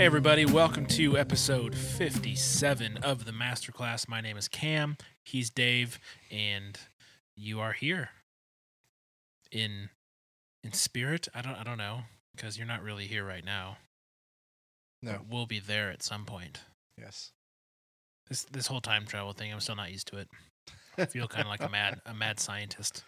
[0.00, 4.08] Hey, everybody, welcome to episode 57 of the Masterclass.
[4.08, 6.80] My name is Cam, he's Dave, and
[7.36, 8.08] you are here
[9.52, 9.90] in
[10.64, 11.28] in spirit.
[11.34, 13.76] I don't I don't know because you're not really here right now.
[15.02, 15.18] No.
[15.18, 16.60] But we'll be there at some point.
[16.98, 17.32] Yes.
[18.26, 20.28] This this whole time travel thing, I'm still not used to it.
[20.96, 23.04] I feel kind of like a mad a mad scientist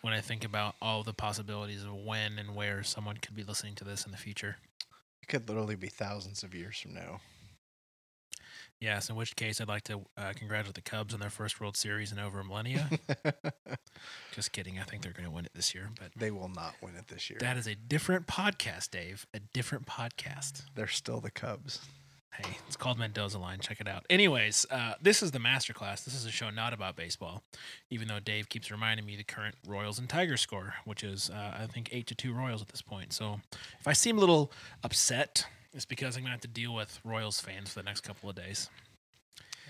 [0.00, 3.76] when I think about all the possibilities of when and where someone could be listening
[3.76, 4.56] to this in the future.
[5.22, 7.20] It could literally be thousands of years from now.
[8.80, 11.76] Yes, in which case I'd like to uh, congratulate the Cubs on their first World
[11.76, 12.90] Series in over a millennia.
[14.32, 14.80] Just kidding.
[14.80, 17.06] I think they're going to win it this year, but they will not win it
[17.06, 17.38] this year.
[17.40, 19.24] that is a different podcast, Dave.
[19.34, 20.64] A different podcast.
[20.74, 21.80] They're still the Cubs.
[22.34, 23.58] Hey, it's called Mendoza Line.
[23.60, 24.06] Check it out.
[24.08, 26.04] Anyways, uh, this is the masterclass.
[26.04, 27.42] This is a show not about baseball,
[27.90, 31.58] even though Dave keeps reminding me the current Royals and Tigers score, which is uh,
[31.60, 33.12] I think eight to two Royals at this point.
[33.12, 33.40] So
[33.78, 34.50] if I seem a little
[34.82, 38.30] upset, it's because I'm gonna have to deal with Royals fans for the next couple
[38.30, 38.70] of days.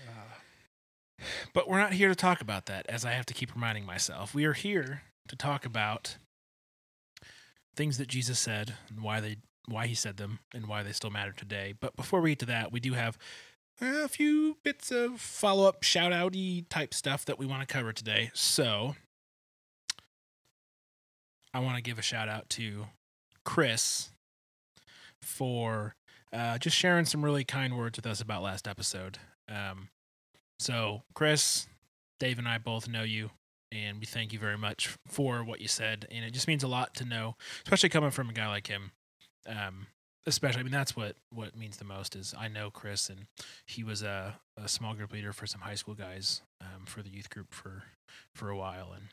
[0.07, 3.85] Uh, But we're not here to talk about that, as I have to keep reminding
[3.85, 4.33] myself.
[4.33, 6.17] We are here to talk about
[7.75, 11.09] things that Jesus said and why they why he said them and why they still
[11.09, 11.73] matter today.
[11.79, 13.17] But before we get to that, we do have
[13.81, 17.93] a few bits of follow up shout outy type stuff that we want to cover
[17.93, 18.31] today.
[18.33, 18.95] So
[21.53, 22.87] I want to give a shout out to
[23.45, 24.09] Chris
[25.21, 25.95] for
[26.31, 29.19] uh, just sharing some really kind words with us about last episode.
[29.47, 29.89] Um,
[30.59, 31.67] so, Chris,
[32.19, 33.29] Dave, and I both know you,
[33.71, 36.07] and we thank you very much for what you said.
[36.09, 38.91] And it just means a lot to know, especially coming from a guy like him.
[39.47, 39.87] Um,
[40.25, 43.25] especially, I mean, that's what what means the most is I know Chris, and
[43.65, 47.09] he was a, a small group leader for some high school guys um, for the
[47.09, 47.83] youth group for
[48.33, 49.09] for a while, and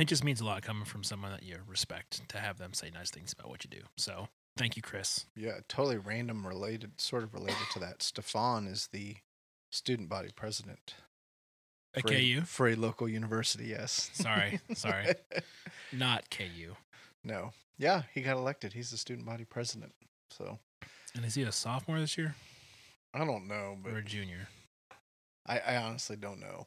[0.00, 2.90] it just means a lot coming from someone that you respect to have them say
[2.92, 3.82] nice things about what you do.
[3.96, 5.26] So, thank you, Chris.
[5.36, 8.02] yeah, totally random related, sort of related to that.
[8.02, 9.16] Stefan is the
[9.70, 10.94] student body president
[11.94, 13.66] At for a- KU, for a local university.
[13.66, 14.10] Yes.
[14.14, 15.14] Sorry, sorry.
[15.92, 16.76] not KU.
[17.26, 17.50] No.
[17.78, 18.72] Yeah, he got elected.
[18.72, 19.92] He's the student body president.
[20.30, 20.58] So
[21.14, 22.34] And is he a sophomore this year
[23.12, 24.48] I don't know, but or a junior?
[25.46, 26.66] I, I honestly don't know.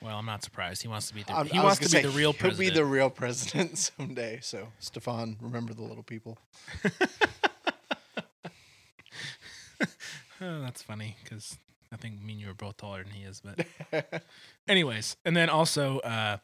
[0.00, 0.82] Well, I'm not surprised.
[0.82, 2.70] He wants to be the I'm- he wants to be say, the real He'll be
[2.70, 4.38] the real president someday.
[4.42, 6.38] So Stefan, remember the little people.
[10.40, 11.58] oh, that's funny because
[11.92, 13.42] I think me and you are both taller than he is.
[13.42, 14.22] But
[14.68, 16.38] anyways, and then also uh,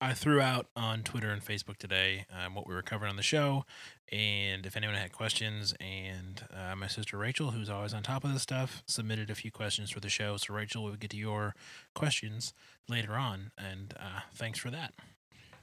[0.00, 3.22] I threw out on Twitter and Facebook today um, what we were covering on the
[3.22, 3.64] show,
[4.10, 8.32] and if anyone had questions, and uh, my sister Rachel, who's always on top of
[8.32, 10.36] this stuff, submitted a few questions for the show.
[10.36, 11.54] So Rachel, we'll get to your
[11.94, 12.52] questions
[12.88, 14.94] later on, and uh, thanks for that.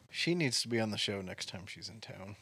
[0.10, 2.36] She needs to be on the show next time she's in town.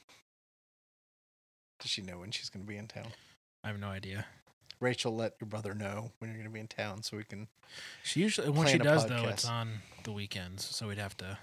[1.79, 3.07] Does she know when she's going to be in town?
[3.63, 4.25] I have no idea.
[4.79, 7.47] Rachel, let your brother know when you're going to be in town so we can.
[8.03, 11.37] She usually when she does though, it's on the weekends, so we'd have to.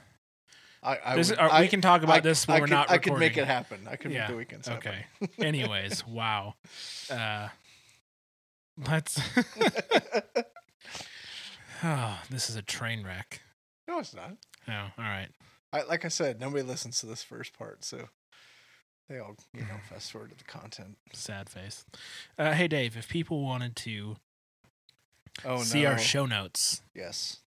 [0.82, 2.72] I, I, This would- or I- we can talk about I- this when we're could,
[2.72, 3.86] not I could make it happen.
[3.88, 4.92] I could Yeah, make the weekends happen.
[5.18, 5.28] Okay.
[5.46, 6.54] Anyways, wow.
[7.10, 7.48] Uh,
[8.86, 9.20] let's.
[11.82, 13.42] oh, this is a train wreck.
[13.88, 14.36] no, it's not.
[14.68, 15.28] Oh, all right.
[15.72, 18.08] I, like I said, nobody listens to this first part, so
[19.08, 20.96] they all, you know, fast forward to the content.
[21.12, 21.84] Sad face.
[22.38, 24.16] Uh, hey, Dave, if people wanted to
[25.44, 25.90] Oh see no!
[25.90, 27.39] our show notes, yes,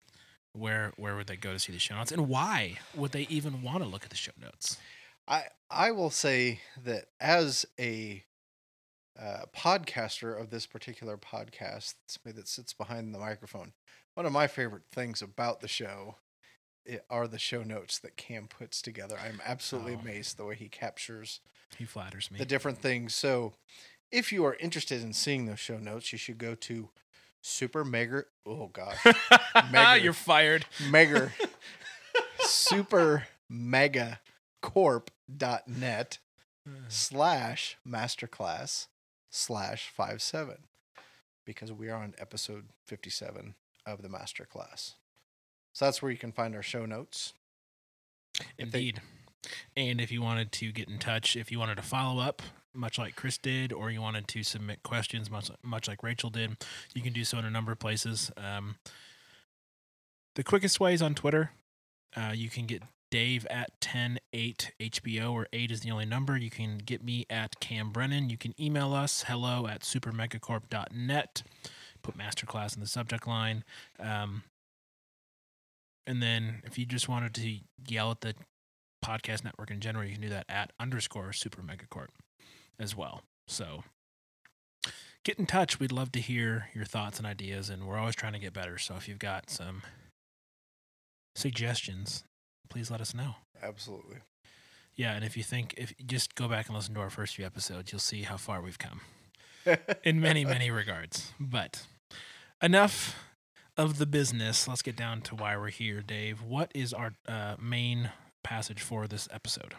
[0.53, 3.61] where where would they go to see the show notes, and why would they even
[3.61, 4.77] want to look at the show notes?
[5.27, 8.23] I I will say that as a
[9.19, 13.73] uh, podcaster of this particular podcast, somebody that sits behind the microphone,
[14.15, 16.15] one of my favorite things about the show
[16.89, 19.17] i- are the show notes that Cam puts together.
[19.19, 19.99] I'm absolutely Oh.
[19.99, 21.41] amazed the way he captures
[21.77, 22.39] He flatters me.
[22.39, 23.13] the different things.
[23.13, 23.53] So,
[24.11, 26.89] if you are interested in seeing those show notes, you should go to
[27.45, 28.23] Super Mega.
[28.45, 28.97] Oh gosh,
[29.71, 30.01] Mega.
[30.01, 30.65] You're fired.
[30.89, 31.31] Mega
[32.45, 34.21] Super Mega
[34.61, 36.17] Corp.net
[36.65, 36.77] uh-huh.
[36.87, 38.87] slash masterclass
[39.29, 40.59] slash five seven
[41.45, 43.55] because we are on episode 57
[43.85, 44.93] of the masterclass.
[45.73, 47.33] So that's where you can find our show notes.
[48.57, 49.01] If they- Indeed.
[49.75, 52.41] And if you wanted to get in touch, if you wanted to follow up,
[52.73, 56.57] much like Chris did, or you wanted to submit questions, much much like Rachel did,
[56.93, 58.31] you can do so in a number of places.
[58.37, 58.75] Um,
[60.35, 61.51] the quickest way is on Twitter.
[62.15, 66.35] Uh, you can get Dave at 108HBO, or 8 is the only number.
[66.35, 68.31] You can get me at Cam Brennan.
[68.31, 71.43] You can email us hello at supermegacorp.net.
[72.01, 73.63] Put masterclass in the subject line.
[73.99, 74.43] Um,
[76.07, 78.33] and then if you just wanted to yell at the
[79.05, 82.07] podcast network in general, you can do that at underscore super megacorp
[82.79, 83.21] as well.
[83.47, 83.83] So
[85.23, 85.79] get in touch.
[85.79, 88.77] We'd love to hear your thoughts and ideas, and we're always trying to get better.
[88.77, 89.83] So if you've got some
[91.35, 92.23] suggestions,
[92.69, 93.35] please let us know.
[93.61, 94.17] Absolutely.
[94.95, 97.35] Yeah, and if you think if you just go back and listen to our first
[97.35, 99.01] few episodes, you'll see how far we've come
[100.03, 101.31] in many many regards.
[101.39, 101.85] But
[102.61, 103.15] enough
[103.77, 104.67] of the business.
[104.67, 106.41] Let's get down to why we're here, Dave.
[106.41, 108.11] What is our uh, main
[108.43, 109.73] passage for this episode?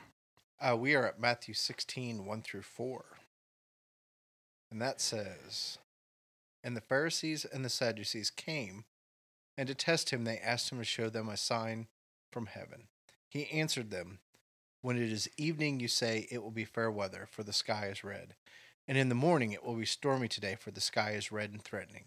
[0.64, 3.04] Uh, we are at Matthew 16, 1 through 4.
[4.70, 5.76] And that says,
[6.62, 8.84] And the Pharisees and the Sadducees came,
[9.58, 11.88] and to test him, they asked him to show them a sign
[12.32, 12.84] from heaven.
[13.28, 14.20] He answered them,
[14.80, 18.02] When it is evening, you say, It will be fair weather, for the sky is
[18.02, 18.34] red.
[18.88, 21.62] And in the morning, it will be stormy today, for the sky is red and
[21.62, 22.06] threatening.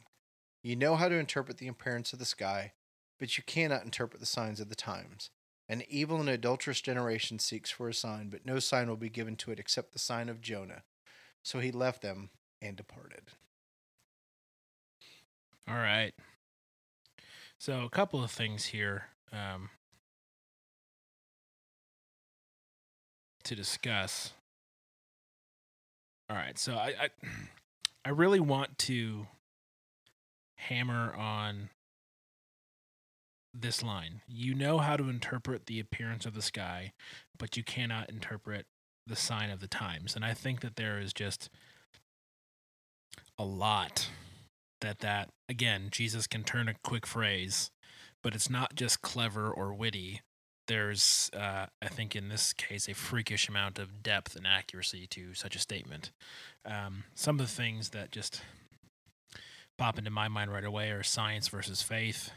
[0.63, 2.73] You know how to interpret the appearance of the sky,
[3.19, 5.29] but you cannot interpret the signs of the times.
[5.69, 9.35] An evil and adulterous generation seeks for a sign, but no sign will be given
[9.37, 10.83] to it except the sign of Jonah.
[11.43, 12.29] So he left them
[12.61, 13.23] and departed.
[15.67, 16.13] All right.
[17.57, 19.69] So a couple of things here um,
[23.43, 24.33] to discuss.
[26.29, 27.09] All right, so I, I
[28.05, 29.27] I really want to
[30.55, 31.69] hammer on
[33.61, 34.21] this line.
[34.27, 36.93] You know how to interpret the appearance of the sky,
[37.37, 38.65] but you cannot interpret
[39.05, 40.15] the sign of the times.
[40.15, 41.49] And I think that there is just
[43.37, 44.09] a lot
[44.81, 47.71] that that again, Jesus can turn a quick phrase,
[48.23, 50.21] but it's not just clever or witty.
[50.67, 55.33] There's, uh, I think, in this case, a freakish amount of depth and accuracy to
[55.33, 56.11] such a statement.
[56.65, 58.41] Um, some of the things that just
[59.77, 62.31] pop into my mind right away are science versus faith,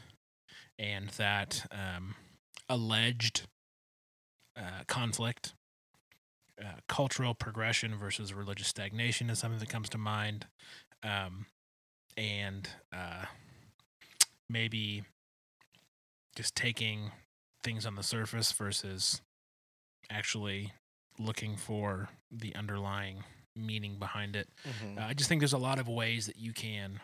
[0.81, 2.15] and that um,
[2.67, 3.43] alleged
[4.57, 5.53] uh, conflict.
[6.59, 10.45] Uh, cultural progression versus religious stagnation is something that comes to mind.
[11.01, 11.45] Um,
[12.17, 13.25] and uh,
[14.49, 15.03] maybe
[16.35, 17.11] just taking
[17.63, 19.21] things on the surface versus
[20.09, 20.73] actually
[21.17, 23.23] looking for the underlying
[23.55, 24.49] meaning behind it.
[24.67, 24.99] Mm-hmm.
[24.99, 26.99] Uh, I just think there's a lot of ways that you can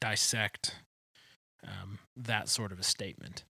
[0.00, 0.76] dissect
[1.66, 3.44] um, that sort of a statement.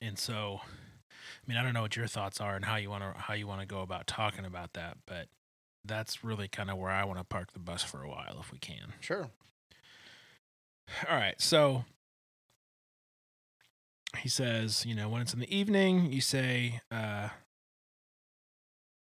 [0.00, 3.02] And so, I mean, I don't know what your thoughts are and how you want
[3.02, 5.26] to how you want to go about talking about that, but
[5.84, 8.52] that's really kind of where I want to park the bus for a while if
[8.52, 8.92] we can.
[9.00, 9.30] Sure.
[11.08, 11.40] All right.
[11.40, 11.84] So
[14.18, 17.28] he says, you know, when it's in the evening, you say, uh,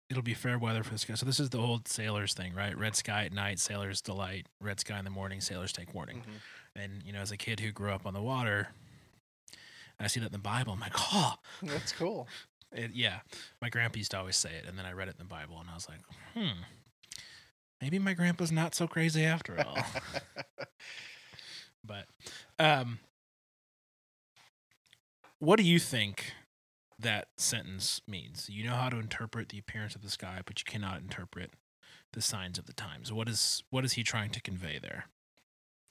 [0.09, 1.13] it'll be fair weather for the sky.
[1.15, 2.77] So this is the old sailors thing, right?
[2.77, 4.47] Red sky at night, sailors delight.
[4.59, 6.21] Red sky in the morning, sailors take warning.
[6.21, 6.41] Mhm.
[6.75, 8.69] And, you know, as a kid who grew up on the water,
[9.99, 10.73] I see that in the Bible.
[10.73, 12.27] I'm like, oh, That's cool.
[12.71, 13.19] it, yeah.
[13.61, 14.67] My grandpa used to always say it.
[14.67, 15.99] And then I read it in the Bible and I was like,
[16.33, 16.61] hmm,
[17.81, 19.77] maybe my grandpa's not so crazy after all.
[21.83, 22.05] But
[22.59, 22.99] um
[25.39, 26.33] what do you think
[26.99, 28.47] that sentence means?
[28.51, 31.53] You know how to interpret the appearance of the sky, but you cannot interpret
[32.13, 33.11] the signs of the times.
[33.11, 35.05] What is what is he trying to convey there?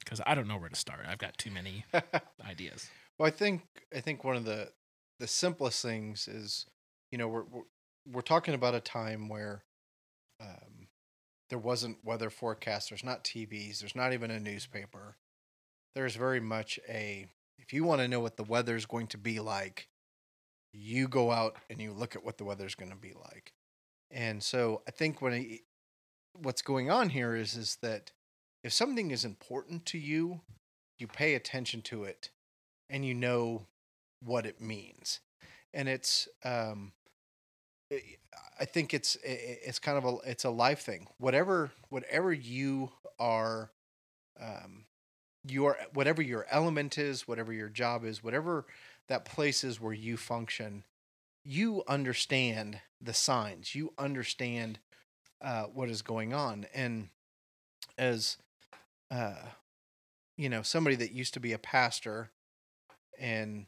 [0.05, 1.07] Cuz I don't know where to start.
[1.07, 1.85] I've got too many
[2.45, 2.91] ideas.
[3.19, 3.63] Well, I think
[3.95, 4.73] I think one of the
[5.19, 6.67] the simplest things is,
[7.11, 7.63] you know, we're we're,
[8.07, 9.65] we're talking about a time where
[10.41, 10.89] um,
[11.51, 12.89] there wasn't weather forecast.
[12.89, 13.81] There's not TVs.
[13.81, 15.17] There's not even a newspaper.
[15.95, 17.27] There's very much a
[17.59, 19.89] if you want to know what the weather is going to be like,
[20.73, 23.53] you go out and you look at what the weather is going to be like.
[24.11, 25.59] And so I think when I,
[26.35, 28.13] what's going on here is is that
[28.63, 30.41] if something is important to you,
[30.99, 32.31] you pay attention to it
[32.91, 33.67] and you know
[34.23, 35.21] what it means.
[35.73, 36.93] And it's um
[38.61, 41.07] i think it's it's kind of a it's a life thing.
[41.19, 43.71] Whatever whatever you are
[44.41, 44.85] um
[45.47, 48.67] your whatever your element is whatever your job is whatever
[49.09, 50.85] that place is where you function
[51.45, 53.75] you understand the signs.
[53.75, 54.79] You understand
[55.41, 56.67] uh what is going on.
[56.75, 57.09] And
[57.99, 58.37] as
[59.11, 59.47] uh
[60.37, 62.31] you know somebody that used to be a pastor
[63.19, 63.67] and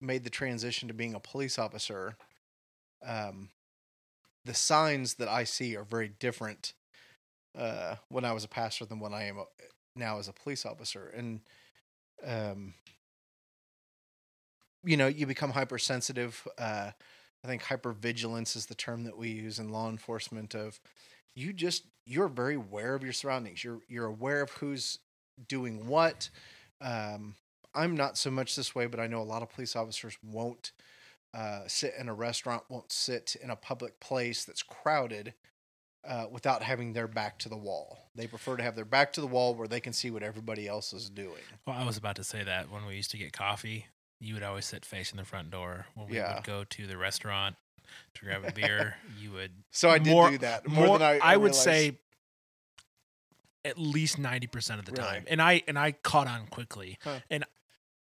[0.00, 2.16] made the transition to being a police officer,
[3.06, 3.48] um,
[4.44, 6.74] the signs that I see are very different
[7.56, 9.44] uh, when I was a pastor than when I am
[9.96, 11.12] now as a police officer.
[11.16, 11.40] And,
[12.26, 12.74] um,
[14.84, 16.46] you know, you become hypersensitive.
[16.58, 16.90] Uh,
[17.42, 20.80] I think hypervigilance is the term that we use in law enforcement of
[21.34, 23.64] you just you're very aware of your surroundings.
[23.64, 24.98] You're you're aware of who's
[25.48, 26.28] doing what.
[26.80, 27.34] Um,
[27.74, 30.72] I'm not so much this way, but I know a lot of police officers won't
[31.32, 35.34] uh, sit in a restaurant, won't sit in a public place that's crowded
[36.06, 38.10] uh, without having their back to the wall.
[38.14, 40.68] They prefer to have their back to the wall where they can see what everybody
[40.68, 41.40] else is doing.
[41.66, 43.86] Well, I was about to say that when we used to get coffee,
[44.20, 45.86] you would always sit facing the front door.
[45.94, 46.36] When we Yeah.
[46.36, 47.56] would go to the restaurant
[48.14, 51.18] to grab a beer, you would So I did More- do that more, than I.
[51.22, 51.62] I, would realized.
[51.64, 51.98] say
[53.64, 55.04] at least 90% of the Really?
[55.04, 55.24] time.
[55.26, 56.98] And I and I caught on quickly.
[57.02, 57.20] Huh.
[57.30, 57.44] And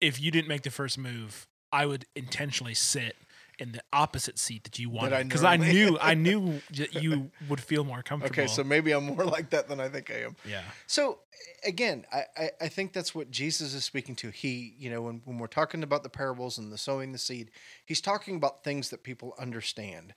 [0.02, 3.16] if you didn't make the first move, I would intentionally sit
[3.60, 7.32] in the opposite seat that you wanted because I normally- knew I knew that you
[7.50, 8.34] would feel more comfortable.
[8.44, 10.36] Okay, so maybe I'm more like that than I think I am.
[10.48, 10.62] yeah.
[10.88, 11.20] So
[11.64, 14.30] again, I, I, I think that's what Jesus is speaking to.
[14.30, 17.52] He, you know, when, when we're talking about the parables and the sowing the seed,
[17.86, 20.14] he's talking about things that people understand.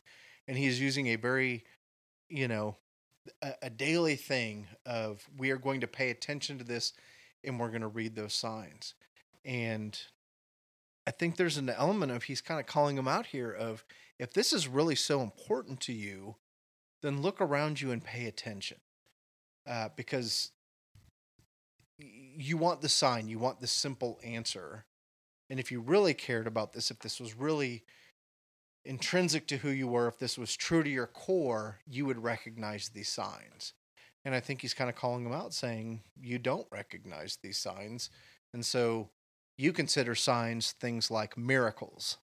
[0.47, 1.65] And he's using a very,
[2.29, 2.77] you know,
[3.43, 6.93] a, a daily thing of we are going to pay attention to this
[7.45, 8.95] and we're going to read those signs.
[9.45, 9.99] And
[11.09, 13.83] I think there's an element of he's kind of calling them out here of
[14.19, 16.37] if this is really so important to you,
[17.01, 18.77] then look around you and pay attention.
[19.67, 20.51] Uh, because
[21.97, 24.85] you want the sign, you want the simple answer.
[25.49, 27.85] And if you really cared about this, if this was really
[28.85, 32.91] intrinsic to who you were, if this was true to your core, you would recognize
[32.91, 33.73] these signs.
[34.27, 38.11] And I think he's kind of calling them out, saying, You don't recognize these signs.
[38.53, 39.09] And so
[39.59, 42.17] you consider signs things like miracles.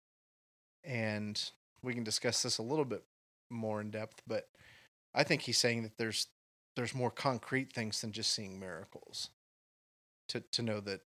[0.84, 1.42] And
[1.84, 3.04] we can discuss this a little bit
[3.51, 4.48] more in depth, but
[5.13, 6.27] I think he's saying that there's
[6.75, 9.30] there's more concrete things than just seeing miracles.
[10.30, 11.01] To to know that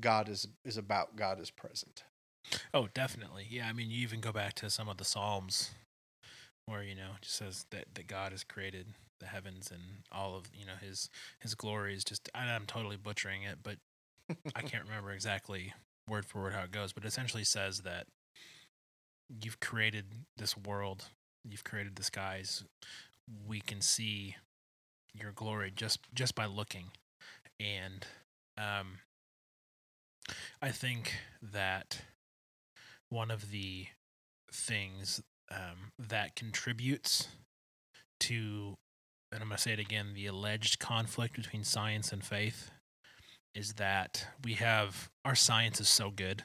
[0.00, 2.04] God is is about God is present.
[2.72, 3.46] Oh, definitely.
[3.50, 5.70] Yeah, I mean, you even go back to some of the Psalms
[6.66, 8.86] where, you know, it just says that, that God has created
[9.18, 9.82] the heavens and
[10.12, 11.10] all of, you know, his
[11.40, 13.78] his glory is just I'm totally butchering it, but
[14.54, 15.72] I can't remember exactly
[16.08, 18.06] word for word how it goes, but it essentially says that
[19.42, 20.06] you've created
[20.36, 21.06] this world,
[21.44, 22.64] you've created the skies.
[23.46, 24.36] We can see
[25.14, 26.86] your glory just just by looking.
[27.58, 28.06] And
[28.58, 28.98] um
[30.60, 32.02] I think that
[33.08, 33.86] one of the
[34.52, 37.28] things um, that contributes
[38.20, 38.74] to,
[39.30, 42.70] and I'm going to say it again, the alleged conflict between science and faith
[43.56, 46.44] is that we have our science is so good.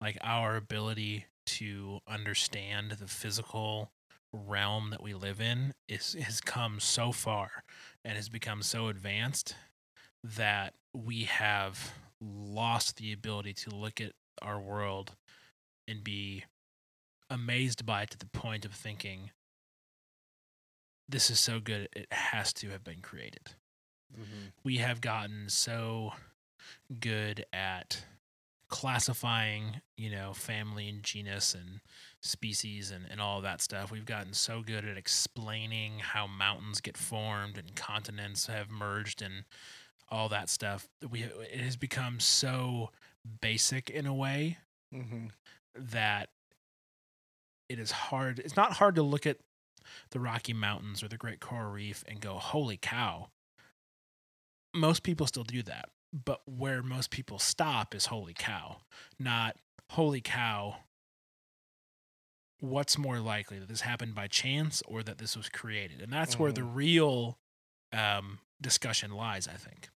[0.00, 3.92] Like our ability to understand the physical
[4.32, 7.64] realm that we live in is has come so far
[8.04, 9.54] and has become so advanced
[10.24, 15.12] that we have lost the ability to look at our world
[15.88, 16.44] and be
[17.28, 19.30] amazed by it to the point of thinking
[21.08, 23.54] this is so good it has to have been created
[24.12, 24.48] mm-hmm.
[24.62, 26.12] we have gotten so
[27.00, 28.04] good at
[28.68, 31.80] classifying, you know, family and genus and
[32.20, 33.90] species and, and all that stuff.
[33.90, 39.44] We've gotten so good at explaining how mountains get formed and continents have merged and
[40.08, 40.88] all that stuff.
[41.08, 42.90] We it has become so
[43.40, 44.58] basic in a way
[44.94, 45.26] Mm-hmm.
[45.92, 46.30] that
[47.68, 48.40] it is hard.
[48.40, 49.36] It's not hard to look at
[50.10, 53.28] the Rocky Mountains or the Great Coral Reef and go, "Holy cow!"
[54.74, 58.78] Most people still do that, but where most people stop is "Holy cow,"
[59.18, 59.56] not
[59.90, 60.76] "Holy cow."
[62.60, 66.02] What's more likely that this happened by chance or that this was created?
[66.02, 67.38] And that's where the real
[67.90, 69.88] um, discussion lies, I think.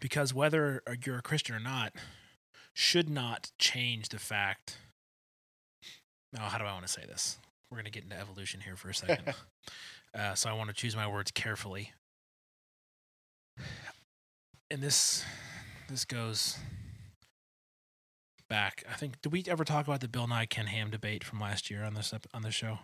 [0.00, 1.92] Because whether you're a Christian or not,
[2.74, 4.78] should not change the fact.
[6.38, 7.38] Oh, how do I want to say this?
[7.70, 9.34] We're going to get into evolution here for a second.
[10.18, 11.92] uh, so I want to choose my words carefully.
[14.72, 15.22] And this,
[15.90, 16.56] this goes
[18.48, 18.84] back.
[18.90, 19.20] I think.
[19.20, 21.92] Did we ever talk about the Bill Nye Ken Ham debate from last year on
[21.92, 22.78] this on this show?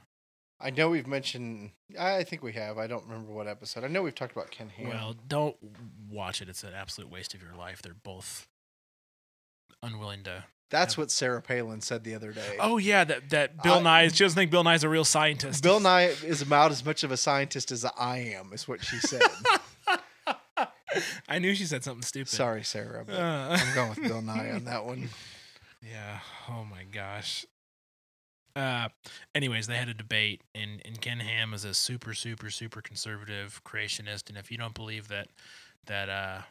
[0.60, 1.70] I know we've mentioned.
[1.98, 2.76] I think we have.
[2.76, 3.84] I don't remember what episode.
[3.84, 4.88] I know we've talked about Ken Ham.
[4.90, 5.56] Well, don't
[6.10, 6.50] watch it.
[6.50, 7.80] It's an absolute waste of your life.
[7.80, 8.48] They're both
[9.82, 12.56] unwilling to that's what Sarah Palin said the other day.
[12.60, 14.08] Oh yeah, that that Bill I- Nye.
[14.08, 15.62] She doesn't think Bill Nye's a real scientist.
[15.62, 18.98] Bill Nye is about as much of a scientist as I am, is what she
[18.98, 19.22] said.
[21.28, 22.28] I knew she said something stupid.
[22.28, 25.08] Sorry, Sarah, but Uh, I'm going with Bill Nye on that one.
[25.82, 26.20] yeah.
[26.48, 27.44] Oh my gosh.
[28.56, 28.88] Uh,
[29.34, 33.62] anyways, they had a debate, and and Ken Ham is a super, super, super conservative
[33.64, 35.28] creationist, and if you don't believe that
[35.86, 36.42] that uh,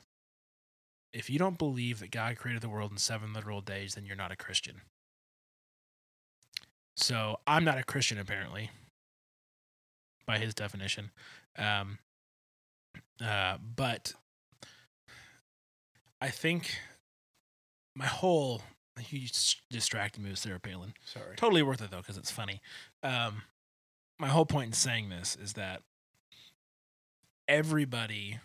[1.11, 4.15] if you don't believe that God created the world in seven literal days, then you're
[4.15, 4.81] not a Christian.
[6.95, 8.71] So I'm not a Christian, apparently,
[10.25, 11.11] by his definition.
[11.57, 11.99] Um,
[13.23, 14.13] uh, but
[16.21, 16.77] I think
[17.95, 18.61] my whole
[19.11, 19.27] you
[19.69, 20.93] distracted me with Sarah Palin.
[21.05, 21.35] Sorry.
[21.35, 22.61] Totally worth it though, because it's funny.
[23.03, 23.43] Um,
[24.19, 25.81] my whole point in saying this is that
[27.47, 28.39] everybody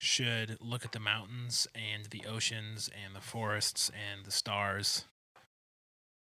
[0.00, 5.04] should look at the mountains and the oceans and the forests and the stars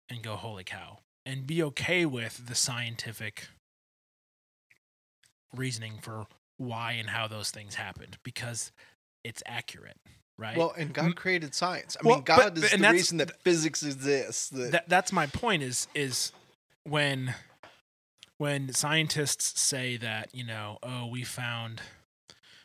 [0.09, 3.47] and go, holy cow, and be okay with the scientific
[5.55, 6.25] reasoning for
[6.57, 8.71] why and how those things happened because
[9.23, 9.97] it's accurate,
[10.37, 10.57] right?
[10.57, 11.95] Well, and God created science.
[11.97, 14.49] I Well, mean, God but- is the reason that physics exists.
[14.49, 16.31] That, that that's my point is is
[16.83, 17.33] when
[18.37, 21.81] when scientists say that you know oh we found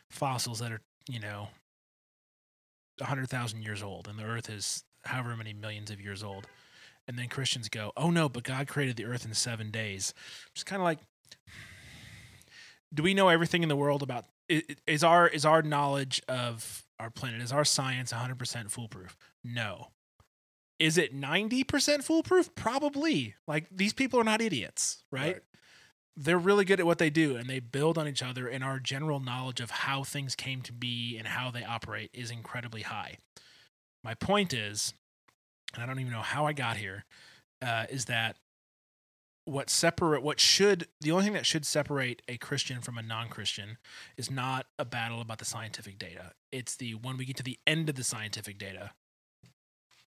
[0.09, 1.49] fossils that are you know
[2.97, 6.47] 100,000 years old and the earth is however many millions of years old
[7.07, 10.13] and then Christians go oh no but God created the earth in 7 days
[10.53, 10.99] it's kind of like
[12.93, 17.09] do we know everything in the world about is our is our knowledge of our
[17.09, 19.89] planet is our science 100% foolproof no
[20.79, 22.55] is it 90% foolproof?
[22.55, 23.35] Probably.
[23.47, 25.33] Like these people are not idiots, right?
[25.33, 25.41] Right.
[26.21, 28.79] They're really good at what they do and they build on each other and our
[28.79, 33.17] general knowledge of how things came to be and how they operate is incredibly high.
[34.03, 34.93] My point is,
[35.73, 37.05] and I don't even know how I got here,
[37.61, 38.35] uh, is that
[39.49, 43.77] what separate what should the only thing that should separate a Christian from a non-Christian
[44.15, 46.33] is not a battle about the scientific data.
[46.51, 48.91] It's the when we get to the end of the scientific data,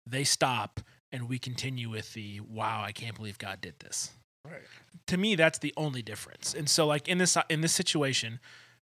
[0.06, 0.80] they stop
[1.12, 4.12] and we continue with the wow i can't believe god did this.
[4.46, 4.62] Right.
[5.08, 6.56] to me that's the only difference.
[6.56, 8.40] And so like in this in this situation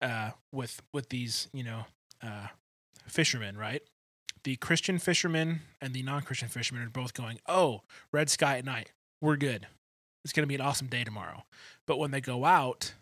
[0.00, 1.86] uh with with these you know
[2.22, 2.48] uh
[3.06, 3.82] fishermen right?
[4.44, 7.82] The christian fishermen and the non-christian fishermen are both going oh
[8.12, 8.92] red sky at night.
[9.20, 9.66] We're good
[10.24, 11.44] it's going to be an awesome day tomorrow
[11.86, 12.94] but when they go out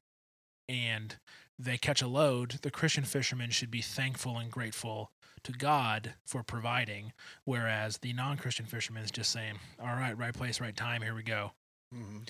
[0.68, 1.16] and
[1.58, 5.11] they catch a load the christian fishermen should be thankful and grateful
[5.44, 7.12] to God for providing,
[7.44, 11.14] whereas the non Christian fisherman is just saying, All right, right place, right time, here
[11.14, 11.52] we go.
[11.94, 12.28] Mhm.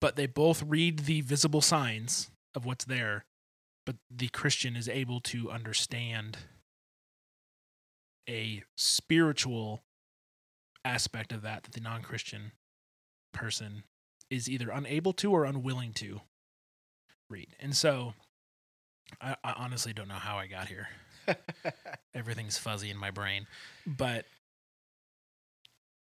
[0.00, 3.24] But they both read the visible signs of what's there,
[3.86, 6.38] but the Christian is able to understand
[8.28, 9.82] a spiritual
[10.84, 12.52] aspect of that that the non Christian
[13.32, 13.84] person
[14.30, 16.20] is either unable to or unwilling to
[17.28, 17.48] read.
[17.58, 18.14] And so
[19.20, 20.88] I, I honestly don't know how I got here.
[22.14, 23.46] Everything's fuzzy in my brain.
[23.86, 24.26] But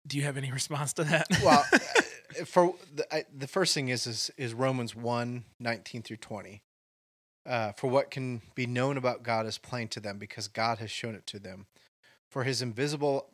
[0.05, 1.27] do you have any response to that?
[1.43, 6.17] well, uh, for the, I, the first thing is, is is Romans 1, 19 through
[6.17, 6.61] 20.
[7.45, 10.91] Uh, for what can be known about God is plain to them because God has
[10.91, 11.67] shown it to them.
[12.29, 13.29] For his invisible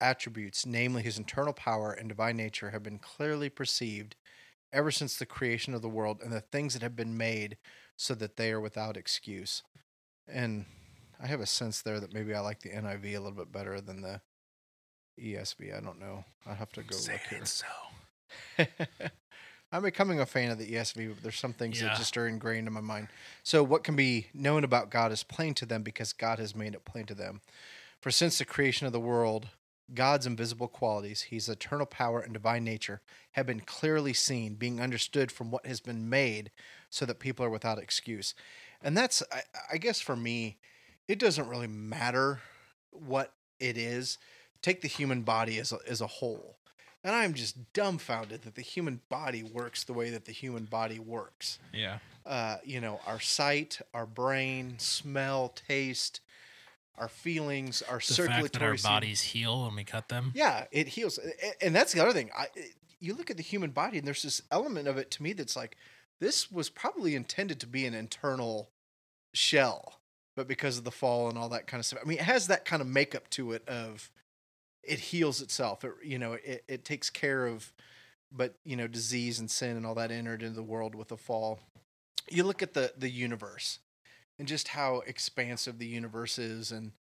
[0.00, 4.14] attributes, namely his internal power and divine nature, have been clearly perceived
[4.72, 7.56] ever since the creation of the world and the things that have been made
[7.96, 9.62] so that they are without excuse.
[10.26, 10.66] And
[11.20, 13.80] I have a sense there that maybe I like the NIV a little bit better
[13.80, 14.20] than the
[15.18, 15.76] ESV.
[15.76, 16.24] I don't know.
[16.46, 17.44] I have to go Say look it here.
[17.46, 17.66] so.
[19.72, 21.88] I'm becoming a fan of the ESV, but there's some things Yeah.
[21.88, 23.08] that just are ingrained in my mind.
[23.42, 26.74] So, what can be known about God is plain to them because God has made
[26.74, 27.42] it plain to them.
[28.00, 29.48] For since the creation of the world,
[29.94, 33.00] God's invisible qualities, his eternal power and divine nature,
[33.32, 36.50] have been clearly seen, being understood from what has been made,
[36.90, 38.34] so that people are without excuse.
[38.82, 40.58] And that's, I, I guess, for me,
[41.06, 42.40] it doesn't really matter
[42.90, 44.18] what it is.
[44.62, 46.56] Take the human body as a, as a whole.
[47.04, 50.98] And I'm just dumbfounded that the human body works the way that the human body
[50.98, 51.58] works.
[51.72, 51.98] Yeah.
[52.26, 56.20] Uh, you know, our sight, our brain, smell, taste,
[56.98, 58.92] our feelings, our The circulatory fact that our system.
[58.92, 60.32] bodies heal when we cut them.
[60.34, 61.18] Yeah, it heals,
[61.60, 62.30] and that's the other thing.
[62.36, 62.46] I,
[63.00, 65.56] you look at the human body, and there's this element of it to me that's
[65.56, 65.76] like
[66.20, 68.70] this was probably intended to be an internal
[69.34, 70.00] shell,
[70.36, 72.48] but because of the fall and all that kind of stuff, I mean, it has
[72.48, 74.10] that kind of makeup to it of
[74.82, 75.84] it heals itself.
[75.84, 77.72] It, you know, it, it takes care of,
[78.32, 81.16] but you know, disease and sin and all that entered into the world with the
[81.16, 81.60] fall.
[82.30, 83.78] You look at the the universe
[84.38, 86.92] and just how expansive the universe is, and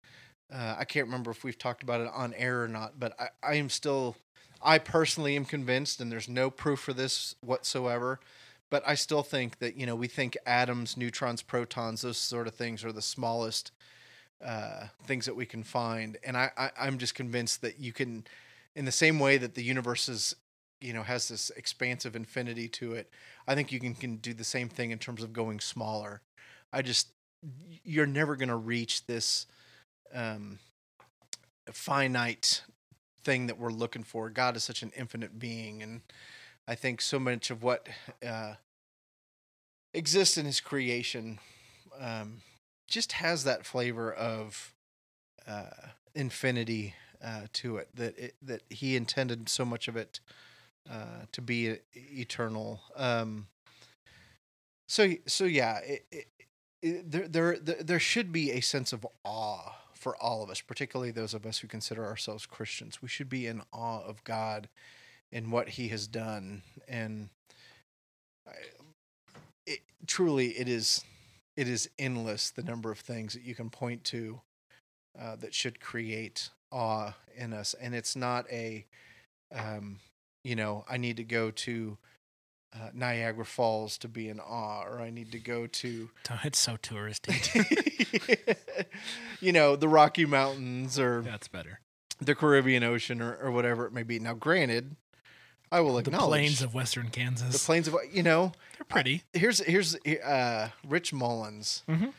[0.53, 3.29] uh, I can't remember if we've talked about it on air or not, but I,
[3.43, 4.17] I am still,
[4.63, 8.21] I personally am convinced, and there's no proof for this whatsoever.
[8.69, 12.55] But I still think that you know we think atoms, neutrons, protons, those sort of
[12.55, 13.71] things are the smallest
[14.45, 18.25] uh, things that we can find, and I, I I'm just convinced that you can,
[18.75, 20.35] in the same way that the universe is,
[20.81, 23.09] you know, has this expansive infinity to it.
[23.47, 26.23] I think you can can do the same thing in terms of going smaller.
[26.73, 27.09] I just
[27.85, 29.47] you're never going to reach this
[30.15, 30.59] um,
[31.71, 32.63] finite
[33.23, 34.31] thing that we're looking for.
[34.31, 36.01] God is such an infinite being, and
[36.67, 37.89] I think so much of what
[38.27, 38.55] uh,
[39.95, 41.39] exists in His creation
[42.01, 42.43] um,
[42.89, 44.75] just has that flavor of
[45.47, 46.95] uh, infinity
[47.25, 47.89] uh, to it.
[47.95, 50.21] That it, that He intended so much of it
[50.91, 52.81] uh, to be eternal.
[52.97, 53.49] Um,
[54.89, 56.29] So so yeah, it,
[57.05, 61.35] there, there there should be a sense of awe for all of us, particularly those
[61.35, 63.03] of us who consider ourselves Christians.
[63.03, 64.69] We should be in awe of God
[65.33, 67.31] and what He has done, and
[69.67, 71.05] it, truly, it is
[71.57, 74.41] it is endless the number of things that you can point to
[75.19, 78.85] uh, that should create awe in us, and it's not a
[79.55, 79.99] um,
[80.45, 81.99] you know I need to go to
[82.75, 86.11] uh, Niagara Falls to be in awe, or I need to go to,
[86.45, 87.35] It's so touristy.
[89.41, 91.81] you know, the Rocky Mountains or That's better.
[92.21, 94.19] the Caribbean Ocean or, or whatever it may be.
[94.19, 94.97] Now, granted,
[95.73, 97.53] I will acknowledge The plains of western Kansas.
[97.53, 98.53] the plains of you know.
[98.79, 99.23] They're pretty.
[99.33, 102.13] Here's here's uh, Rich Mullins Mhm.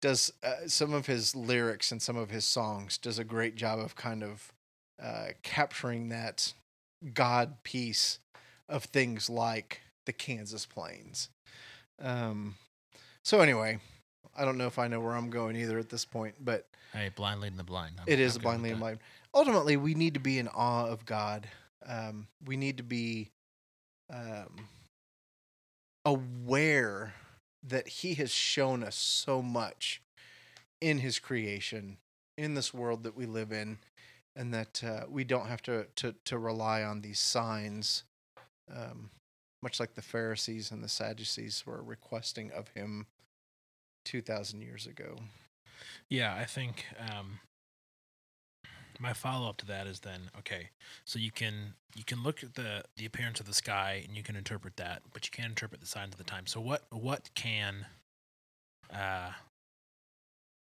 [0.00, 3.78] does uh, some of his lyrics and some of his songs does a great job
[3.80, 4.52] of kind of
[5.02, 6.52] uh, capturing that
[7.14, 8.18] God piece
[8.68, 11.28] of things like the Kansas plains.
[12.00, 12.54] Um,
[13.22, 13.78] so anyway,
[14.36, 17.10] I don't know if I know where I'm going either at this point, but Hey,
[17.14, 17.96] blind leading the blind.
[17.98, 18.98] I'm- it is a blind leading blind.
[19.34, 21.48] Ultimately, we need to be in awe of God.
[21.84, 23.30] Um, we need to be
[24.10, 24.68] um,
[26.04, 27.14] aware
[27.62, 30.00] that He has shown us so much
[30.80, 31.98] in His creation,
[32.36, 33.78] in this world that we live in,
[34.34, 38.04] and that uh, we don't have to, to to rely on these signs,
[38.74, 39.10] um,
[39.62, 43.06] much like the Pharisees and the Sadducees were requesting of Him
[44.04, 45.18] two thousand years ago.
[46.08, 47.40] Yeah, I think um,
[48.98, 50.70] my follow up to that is then okay.
[51.04, 54.22] So you can you can look at the the appearance of the sky and you
[54.22, 56.46] can interpret that, but you can't interpret the signs of the time.
[56.46, 57.86] So what what can
[58.92, 59.32] uh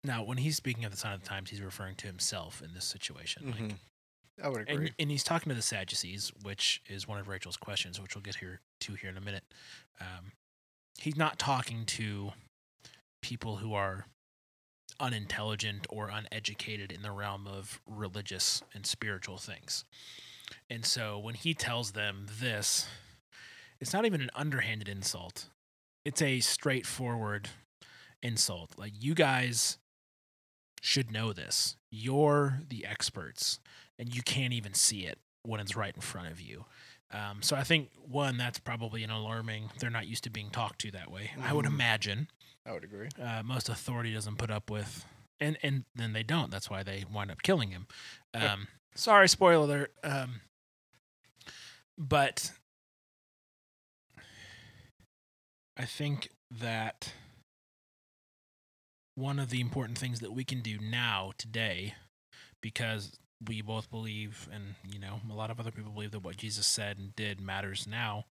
[0.03, 2.73] now when he's speaking of the sign of the times, he's referring to himself in
[2.73, 3.51] this situation.
[3.51, 3.75] Like, Mhm.
[4.43, 4.75] I would agree.
[4.75, 8.23] and, and he's talking to the Sadducees, which is one of Rachel's questions, which we'll
[8.23, 9.43] get here to here in a minute.
[9.99, 10.31] Um,
[10.97, 12.31] he's not talking to
[13.21, 14.05] people who are
[14.99, 19.83] unintelligent or uneducated in the realm of religious and spiritual things.
[20.69, 22.87] And so when he tells them this,
[23.79, 25.49] it's not even an underhanded insult.
[26.05, 27.49] It's a straightforward
[28.21, 28.71] insult.
[28.77, 29.77] Like you guys
[30.81, 31.77] should know this.
[31.91, 33.59] You're the experts
[34.01, 36.65] and you can't even see it when it's right in front of you.
[37.11, 39.69] Um, so I think one, that's probably an alarming.
[39.79, 41.31] They're not used to being talked to that way.
[41.39, 41.69] I would Mhm.
[41.73, 42.27] imagine
[42.65, 43.09] I would agree.
[43.21, 45.05] uh, most authority doesn't put up with,
[45.39, 46.49] and and then they don't.
[46.49, 47.87] That's why they wind up killing him.
[48.33, 49.93] Um, sorry, spoiler alert.
[50.03, 50.41] Um,
[51.97, 52.51] but
[55.77, 57.13] I think that
[59.15, 61.95] one of the important things that we can do now today,
[62.61, 66.37] because we both believe, and you know, a lot of other people believe that what
[66.37, 68.25] Jesus said and did matters now.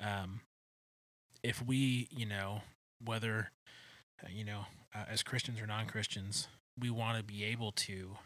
[0.00, 0.40] Um,
[1.42, 2.62] if we, you know,
[3.04, 3.50] whether
[4.22, 8.16] uh, you know, uh, as Christians or non Christians, we want to be able to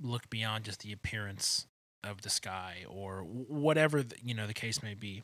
[0.00, 1.66] look beyond just the appearance
[2.02, 5.22] of the sky or whatever the, you know the case may be.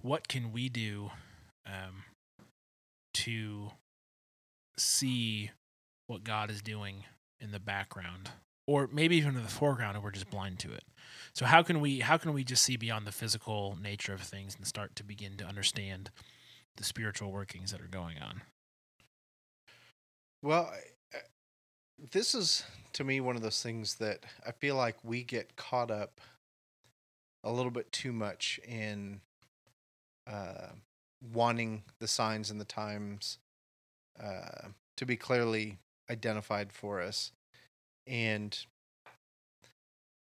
[0.00, 1.10] What can we do
[1.66, 2.04] um,
[3.14, 3.70] to
[4.78, 5.50] see
[6.06, 7.04] what God is doing
[7.40, 8.30] in the background,
[8.66, 10.84] or maybe even in the foreground, and we're just blind to it?
[11.32, 14.56] So how can we how can we just see beyond the physical nature of things
[14.56, 16.10] and start to begin to understand
[16.76, 18.42] the spiritual workings that are going on?
[20.42, 20.72] Well,
[22.12, 25.90] this is to me one of those things that I feel like we get caught
[25.90, 26.20] up
[27.44, 29.20] a little bit too much in
[30.26, 30.68] uh,
[31.32, 33.38] wanting the signs and the times
[34.22, 35.78] uh, to be clearly
[36.10, 37.32] identified for us.
[38.06, 38.56] And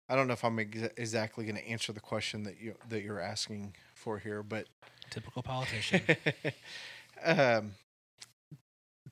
[0.09, 3.03] I don't know if I'm ex- exactly going to answer the question that you that
[3.03, 4.67] you're asking for here, but
[5.09, 6.01] Typical politician.
[7.23, 7.71] um,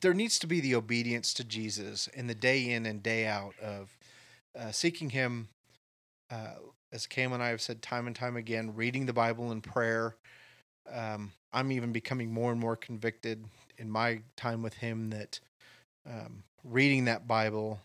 [0.01, 3.53] there needs to be the obedience to Jesus in the day in and day out
[3.61, 3.97] of
[4.59, 5.49] uh, seeking Him,
[6.31, 6.55] uh,
[6.91, 10.15] as Cam and I have said time and time again, reading the Bible in prayer.
[10.91, 13.45] Um, I'm even becoming more and more convicted
[13.77, 15.39] in my time with Him that
[16.09, 17.79] um, reading that Bible,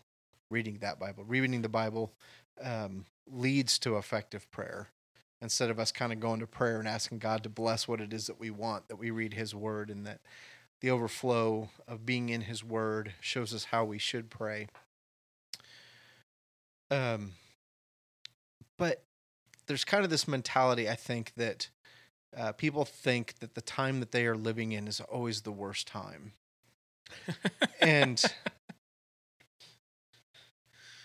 [0.49, 2.13] reading that Bible, reading the Bible
[2.63, 4.87] um, leads to effective prayer
[5.41, 8.13] instead of us kind of going to prayer and asking God to bless what it
[8.13, 10.21] is that we want, that we read His Word and that
[10.81, 14.67] the overflow of being in His Word shows us how we should pray.
[16.89, 17.33] Um,
[18.77, 19.03] but
[19.67, 21.69] there's kind of this mentality, I think, that
[22.35, 25.87] uh, people think that the time that they are living in is always the worst
[25.87, 26.33] time.
[27.79, 28.21] And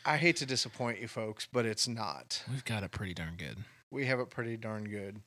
[0.05, 3.59] I hate to disappoint you folks, but it's not We've got it pretty darn good.
[3.91, 5.21] we have it pretty darn good.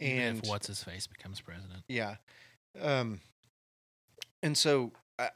[0.00, 1.84] Even and if what's his face becomes president.
[1.88, 2.16] Yeah.
[2.80, 3.20] Um,
[4.42, 5.28] and so I,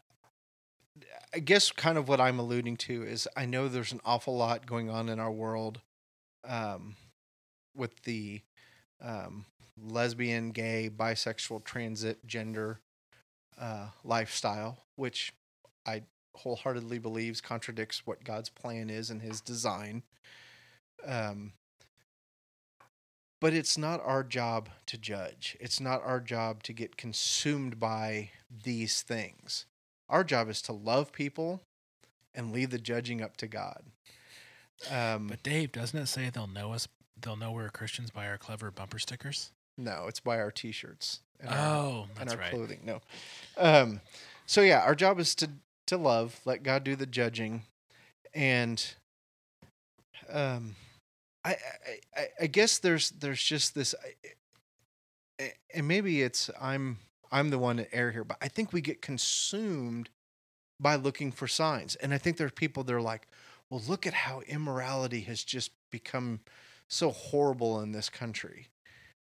[1.35, 4.67] I guess kind of what I'm alluding to is I know there's an awful lot
[4.67, 5.81] going on in our world
[6.45, 6.97] um,
[7.77, 8.41] with the
[9.01, 9.45] um,
[9.81, 12.81] lesbian, gay, bisexual, transit, gender
[13.61, 15.33] uh, lifestyle, which
[15.87, 16.03] I
[16.39, 20.03] wholeheartedly believes contradicts what God's plan is and his design.
[21.07, 21.53] Um,
[23.41, 25.57] but it's not our job to judge.
[25.61, 28.31] It's not our job to get consumed by
[28.65, 29.67] these things.
[30.09, 31.63] Our job is to love people
[32.35, 33.83] and leave the judging up to God.
[34.91, 36.89] Um, But Dave, doesn't it say they'll know us?
[37.21, 39.51] They'll know we're Christians by our clever bumper stickers.
[39.79, 42.51] no, it's by our T-shirts and our, Oh, and that's our right.
[42.51, 42.81] clothing.
[42.85, 43.01] No,
[43.59, 44.01] um,
[44.47, 45.51] so yeah, our job is to
[45.87, 47.63] to love, let God do the judging,
[48.35, 48.85] and
[50.31, 50.75] um,
[51.45, 51.57] I
[52.17, 53.95] I, I, guess there's there's just this,
[55.75, 56.99] and maybe it's I'm
[57.31, 60.11] I'm the one to err here, but I think we get consumed
[60.81, 63.29] by looking for signs, and I think there are people that are like,
[63.71, 66.41] well, look at how immorality has just become
[66.89, 68.69] so horrible in this country.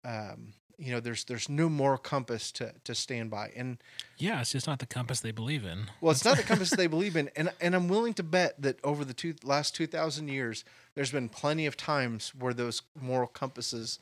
[0.06, 3.78] Um, you know, there's there's no moral compass to to stand by, and
[4.18, 5.86] Yeah, it's just not the compass they believe in.
[6.02, 8.80] well, it's not the compass they believe in, and and I'm willing to bet that
[8.84, 13.28] over the two, last two thousand years, there's been plenty of times where those moral
[13.28, 14.00] compasses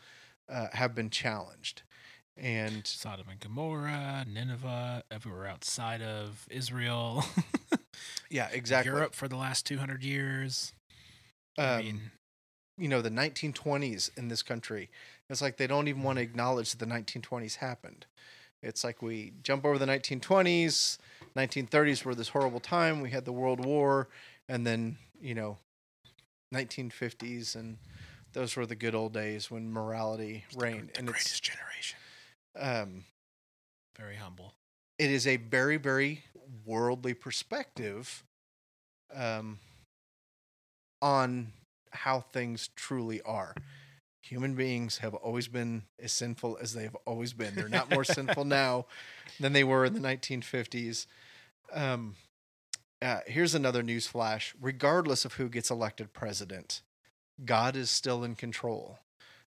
[0.52, 1.84] uh, have been challenged,
[2.36, 7.24] and Sodom and Gomorrah, Nineveh, everywhere outside of Israel,
[8.32, 8.92] yeah, exactly.
[8.92, 10.74] Europe for the last 200 years.
[11.60, 12.02] um, I mean,
[12.80, 14.90] you know, the 1920s in this country.
[15.30, 18.06] It's like they don't even want to acknowledge that the 1920s happened.
[18.62, 20.98] It's like we jump over the 1920s,
[21.36, 23.02] 1930s were this horrible time.
[23.02, 24.08] We had the World War,
[24.48, 25.58] and then you know,
[26.54, 27.78] 1950s, and
[28.34, 30.90] those were the good old days when morality the reigned.
[30.94, 32.00] the and it's greatest generation.
[32.60, 33.04] um,
[33.98, 34.54] Very humble.
[34.98, 36.24] it is a very very
[36.66, 38.24] worldly perspective
[39.14, 39.60] um,
[41.02, 41.52] on
[41.92, 43.54] how things truly are
[44.24, 48.46] human beings have always been as sinful as they've always been they're not more sinful
[48.46, 48.86] now
[49.40, 51.06] than they were in the 1950s
[51.74, 52.16] um,
[53.02, 56.82] uh, here's another news flash regardless of who gets elected president
[57.46, 59.00] god is still in control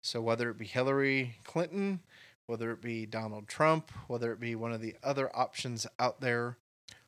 [0.01, 2.01] so whether it be hillary clinton
[2.47, 6.57] whether it be Donald Trump, whether it be one of the other options out there.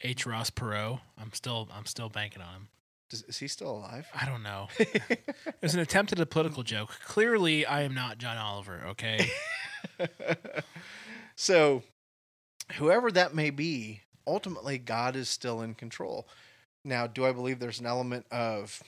[0.01, 0.25] H.
[0.25, 0.99] Ross Perot.
[1.19, 2.67] I'm still I'm still banking on him.
[3.09, 4.07] Does, is he still alive?
[4.13, 4.67] I don't know.
[4.79, 6.91] It was an attempt at a political joke.
[7.05, 8.83] Clearly, I am not John Oliver.
[8.89, 9.29] Okay.
[11.35, 11.83] so,
[12.73, 16.27] whoever that may be, ultimately, God is still in control.
[16.83, 18.81] Now, do I believe there's an element of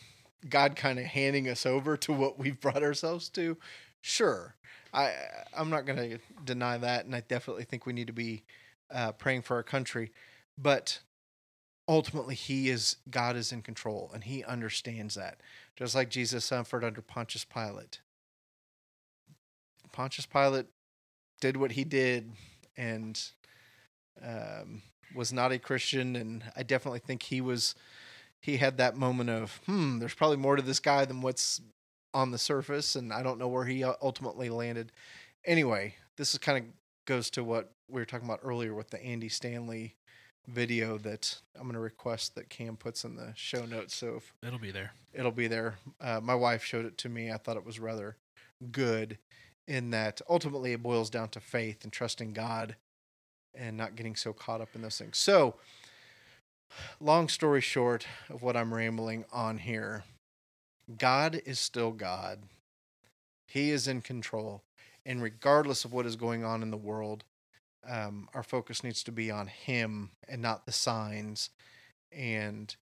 [0.47, 3.57] God kind of handing us over to what we've brought ourselves to?
[4.01, 4.55] Sure.
[4.93, 5.13] I
[5.57, 8.43] I'm not going to deny that, and I definitely think we need to be
[8.91, 10.11] uh, praying for our country,
[10.57, 10.99] but
[11.89, 15.41] ultimately, He is God is in control, and He understands that.
[15.75, 17.99] Just like Jesus suffered under Pontius Pilate.
[19.91, 20.67] Pontius Pilate
[21.41, 22.31] did what he did,
[22.77, 23.21] and
[24.23, 24.81] um,
[25.15, 27.75] was not a Christian, and I definitely think he was.
[28.41, 31.59] He had that moment of, hmm, there's probably more to this guy than what's
[32.13, 34.93] on the surface, and I don't know where he ultimately landed.
[35.45, 36.63] Anyway, this is kind of
[37.05, 39.95] goes to what we were talking about earlier with the Andy Stanley
[40.49, 43.95] video that I'm going to request that Cam puts in the show notes.
[43.95, 44.91] So if It'll be there.
[45.13, 45.75] it'll be there.
[46.01, 47.31] Uh, my wife showed it to me.
[47.31, 48.17] I thought it was rather
[48.71, 49.17] good
[49.67, 52.75] in that ultimately it boils down to faith and trusting God
[53.53, 55.17] and not getting so caught up in those things.
[55.17, 55.55] So,
[56.99, 60.03] long story short of what I'm rambling on here,
[60.97, 62.39] God is still God.
[63.47, 64.63] He is in control.
[65.05, 67.23] And regardless of what is going on in the world,
[67.89, 71.49] um, our focus needs to be on Him and not the signs.
[72.11, 72.75] And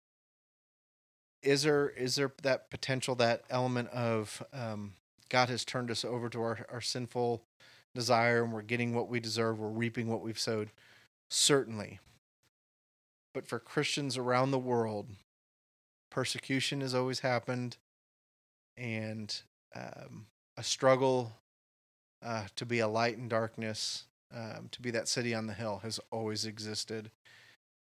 [1.42, 4.94] is there is there that potential that element of um,
[5.30, 7.44] God has turned us over to our, our sinful
[7.96, 10.72] desire and we're getting what we deserve, we're reaping what we've sowed?
[11.30, 12.00] Certainly.
[13.34, 15.10] But for Christians around the world,
[16.10, 17.78] persecution has always happened
[18.76, 19.42] and
[19.76, 21.34] um, a struggle
[22.26, 25.80] uh, to be a light in darkness, um, to be that city on the hill
[25.84, 27.12] has always existed.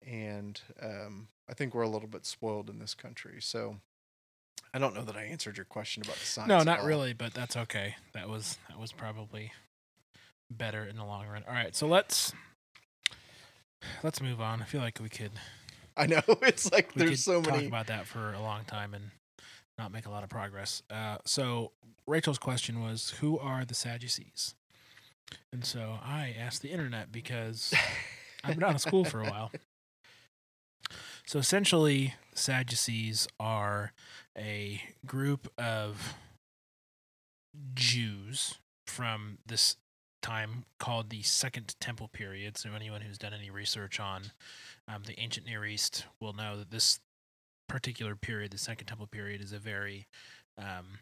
[0.06, 3.38] And um, I think we're a little bit spoiled in this country.
[3.40, 3.78] So
[4.74, 6.48] I don't know that I answered your question about the signs.
[6.48, 7.96] No, not really, but that's okay.
[8.14, 9.52] That was that was probably
[10.50, 11.44] better in the long run.
[11.48, 12.34] All right, so let's
[14.04, 14.62] let's move on.
[14.62, 15.32] I feel like we could
[15.98, 16.22] I know.
[16.42, 17.68] It's like there's so talk many.
[17.68, 19.12] about that for a long time and
[19.78, 20.82] not make a lot of progress.
[20.90, 21.72] Uh, so
[22.08, 24.56] Rachel's question was, "Who are the Sadducees?"
[25.54, 27.74] And so I asked the internet because
[28.44, 29.52] I've been out of school for a while.
[31.26, 33.94] So essentially, Sadducees are
[34.38, 36.16] a group of
[37.74, 38.56] Jews
[38.88, 39.78] from this
[40.22, 42.58] time called the Second Temple period.
[42.58, 44.32] So anyone who's done any research on
[44.88, 47.00] um, the ancient Near East will know that this
[47.68, 50.08] particular period, the Second Temple period, is a very
[50.58, 51.00] um,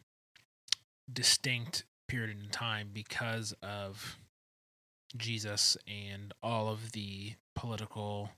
[1.11, 4.17] distinct period in time because of
[5.15, 8.31] Jesus and all of the political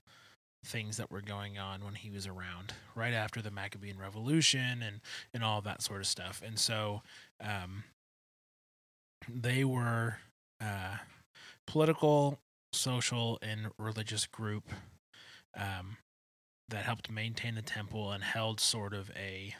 [0.64, 5.00] things that were going on when he was around right after the Maccabean Revolution and
[5.34, 6.40] and all that sort of stuff.
[6.44, 7.02] And so
[7.40, 7.84] um,
[9.28, 10.18] they were
[10.60, 10.98] uh,
[11.66, 12.38] political,
[12.72, 14.68] social, and religious group
[15.56, 15.96] um,
[16.68, 19.54] that helped maintain the temple and held sort of a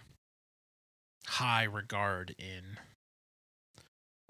[1.27, 2.79] high regard in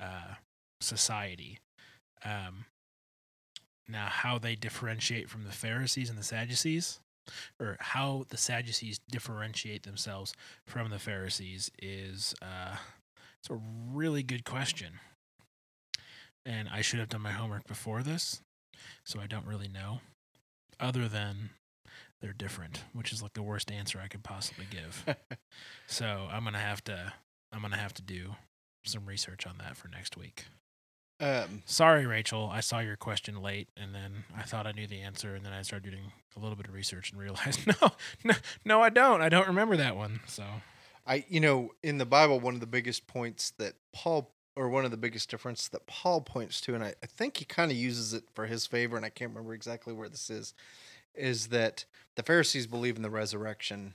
[0.01, 0.35] uh,
[0.81, 1.59] society.
[2.25, 2.67] Um,
[3.89, 7.01] now, how they differentiate from the Pharisees and the Sadducees,
[7.61, 10.35] or how the Sadducees differentiate themselves
[10.67, 12.77] from the Pharisees, is uh,
[13.41, 13.61] it's a
[13.93, 15.01] really good question.
[16.45, 18.41] And I should have done my homework before this,
[19.05, 20.01] so I don't really know,
[20.81, 21.51] other than
[22.21, 25.05] they're different, which is like the worst answer I could possibly give.
[25.87, 27.13] so I'm gonna have to
[27.53, 28.37] I'm gonna have to do
[28.85, 30.47] some research on that for next week.
[31.21, 32.51] um, Sorry, Rachel.
[32.53, 35.53] I saw your question late, and then I thought I knew the answer, and then
[35.53, 37.93] I started doing a little bit of research and realized no,
[38.25, 39.21] no, no, I don't.
[39.21, 40.21] I don't remember that one.
[40.27, 40.45] So
[41.07, 44.85] I, you know, in the Bible, one of the biggest points that Paul, or one
[44.85, 47.77] of the biggest difference that Paul points to, and I, I think he kind of
[47.77, 50.55] uses it for his favor, and I can't remember exactly where this is,
[51.15, 51.85] is that
[52.17, 53.95] the Pharisees believe in the resurrection,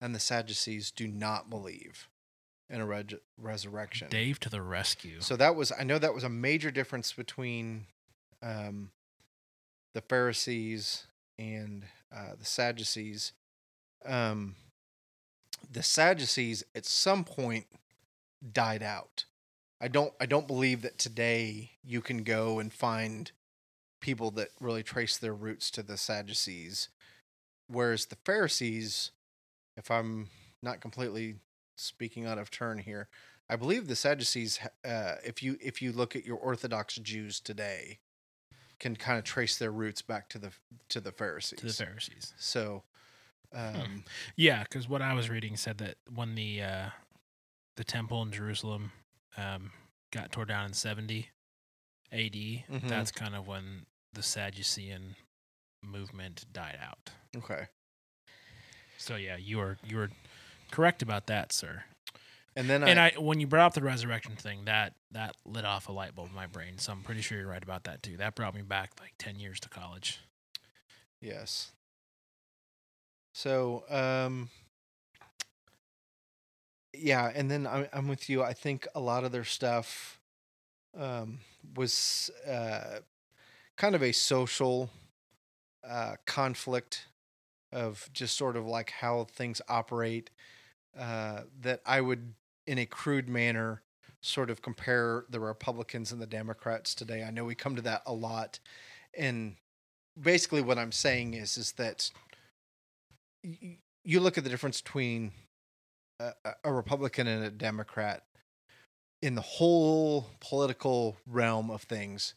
[0.00, 2.08] and the Sadducees do not believe
[2.70, 4.08] in a reg- resurrection.
[4.10, 5.20] Dave to the rescue.
[5.20, 7.86] So that was, I know that was a major difference between
[8.42, 8.90] um,
[9.94, 11.06] the Pharisees
[11.38, 13.32] and uh, the Sadducees.
[14.04, 14.56] Um,
[15.70, 17.66] the Sadducees at some point
[18.52, 19.24] died out.
[19.80, 23.30] I don't, I don't believe that today you can go and find
[24.00, 26.88] people that really trace their roots to the Sadducees,
[27.68, 29.10] whereas the Pharisees,
[29.76, 30.28] if I'm
[30.62, 31.36] not completely
[31.76, 33.08] speaking out of turn here,
[33.48, 37.98] I believe the Sadducees, uh, if you if you look at your Orthodox Jews today,
[38.78, 40.52] can kind of trace their roots back to the
[40.88, 41.58] to the Pharisees.
[41.60, 42.32] to the Pharisees.
[42.38, 42.84] So,
[43.52, 44.04] um,
[44.36, 46.86] Yeah, because what I was reading said that when the uh,
[47.76, 48.92] the temple in Jerusalem
[49.36, 49.72] um,
[50.12, 51.28] got tore down in 70
[52.12, 52.88] A.D., Mhm.
[52.88, 55.16] that's kind of when the Sadducean
[55.82, 57.10] movement died out.
[57.36, 57.66] okay.
[58.96, 60.10] So yeah, you are you are
[60.70, 61.84] correct about that, sir.
[62.56, 65.64] And then And I, I, when you brought up the resurrection thing, that that lit
[65.64, 66.78] off a light bulb in my brain.
[66.78, 68.16] So I'm pretty sure you're right about that too.
[68.16, 70.20] That brought me back like ten years to college.
[71.20, 71.72] yes.
[73.36, 74.48] So, um,
[76.92, 78.44] yeah, and then I'm I'm with you.
[78.44, 80.20] I think a lot of their stuff
[80.96, 81.40] um,
[81.76, 83.00] was uh,
[83.76, 84.90] kind of a social
[85.88, 87.06] uh, conflict
[87.74, 90.30] of just sort of like how things operate.
[90.98, 92.34] Uh, that I would,
[92.66, 93.82] in a crude manner,
[94.20, 97.24] sort of compare the Republicans and the Democrats today.
[97.24, 98.60] I know we come to that a lot,
[99.16, 99.56] and
[100.18, 102.10] basically what I'm saying is is that
[104.04, 105.32] you look at the difference between
[106.20, 108.24] a- a Republican and a Democrat
[109.20, 112.34] in the whole political realm of things.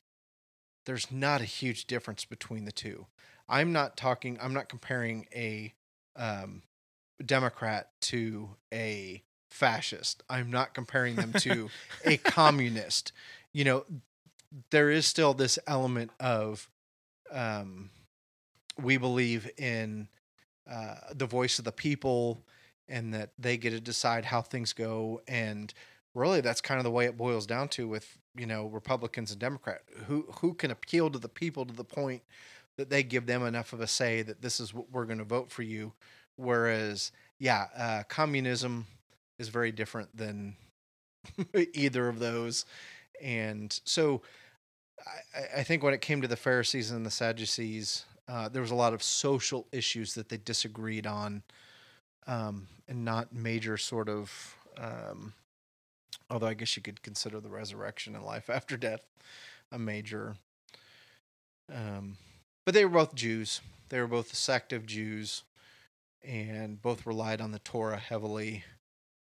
[0.85, 3.07] There's not a huge difference between the two.
[3.49, 4.37] I'm not talking.
[4.41, 5.73] I'm not comparing a
[6.15, 6.63] um,
[7.23, 10.23] Democrat to a fascist.
[10.29, 11.69] I'm not comparing them to
[12.05, 13.11] a communist.
[13.53, 13.85] You know,
[14.71, 16.69] there is still this element of
[17.31, 17.89] um,
[18.81, 20.07] we believe in
[20.69, 22.43] uh, the voice of the people
[22.89, 25.21] and that they get to decide how things go.
[25.27, 25.73] And
[26.13, 29.39] really, that's kind of the way it boils down to with you know Republicans and
[29.39, 32.21] Democrat who who can appeal to the people to the point
[32.77, 35.23] that they give them enough of a say that this is what we're going to
[35.23, 35.93] vote for you.
[36.35, 38.85] Whereas, yeah, uh, communism
[39.39, 40.55] is very different than
[41.73, 42.65] either of those.
[43.21, 44.21] And so
[45.35, 48.71] I- I, think when it came to the Pharisees and the Sadducees, uh, there was
[48.71, 51.43] a lot of social issues that they disagreed on,
[52.27, 54.55] um, and not major sort of.
[54.77, 55.33] Um,
[56.29, 59.01] although I guess you could consider the resurrection and life after death
[59.71, 60.35] a major.
[61.73, 62.17] Um,
[62.67, 63.61] but they were both Jews.
[63.87, 65.43] They were both a sect of Jews,
[66.21, 68.65] and both relied on the Torah heavily.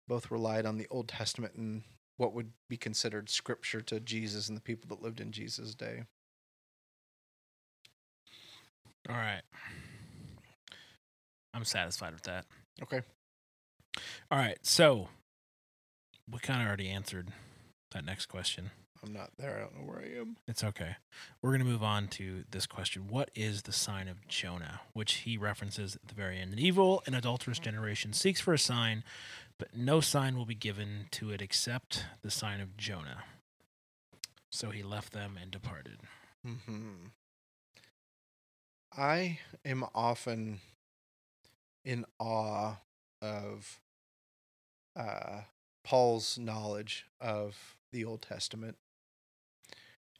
[0.07, 1.82] Both relied on the Old Testament and
[2.16, 6.05] what would be considered scripture to Jesus and the people that lived in Jesus' day.
[9.09, 9.43] All right.
[11.53, 12.47] I'm satisfied with that.
[12.85, 13.01] Okay.
[14.30, 14.59] All right.
[14.62, 15.09] So
[16.30, 17.32] we kind of already answered
[17.91, 18.70] that next question.
[19.05, 19.57] I'm not there.
[19.57, 20.36] I don't know where I am.
[20.48, 20.96] It's okay.
[21.42, 23.09] We're going to move on to this question.
[23.09, 24.80] What is the sign of Jonah?
[24.92, 26.52] Which he references at the very end.
[26.52, 29.05] An evil and adulterous generation seeks for a sign,
[29.59, 33.24] but no sign will be given to it except the sign of Jonah.
[34.50, 35.98] So he left them and departed.
[36.46, 37.09] Mm-hmm.
[38.96, 40.61] I am often
[41.84, 42.76] in awe
[43.20, 43.80] of
[44.96, 45.40] uh,
[45.82, 48.76] Paul's knowledge of the Old Testament,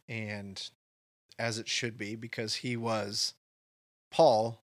[0.09, 0.71] and
[1.39, 3.35] as it should be, because he was
[4.11, 4.63] Paul,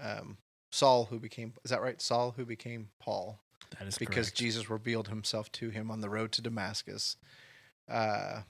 [0.00, 0.38] um,
[0.70, 2.00] Saul, who became is that right?
[2.00, 3.40] Saul, who became Paul,
[3.78, 4.38] That is because correct.
[4.38, 7.16] Jesus revealed himself to him on the road to Damascus.
[7.88, 8.42] Uh,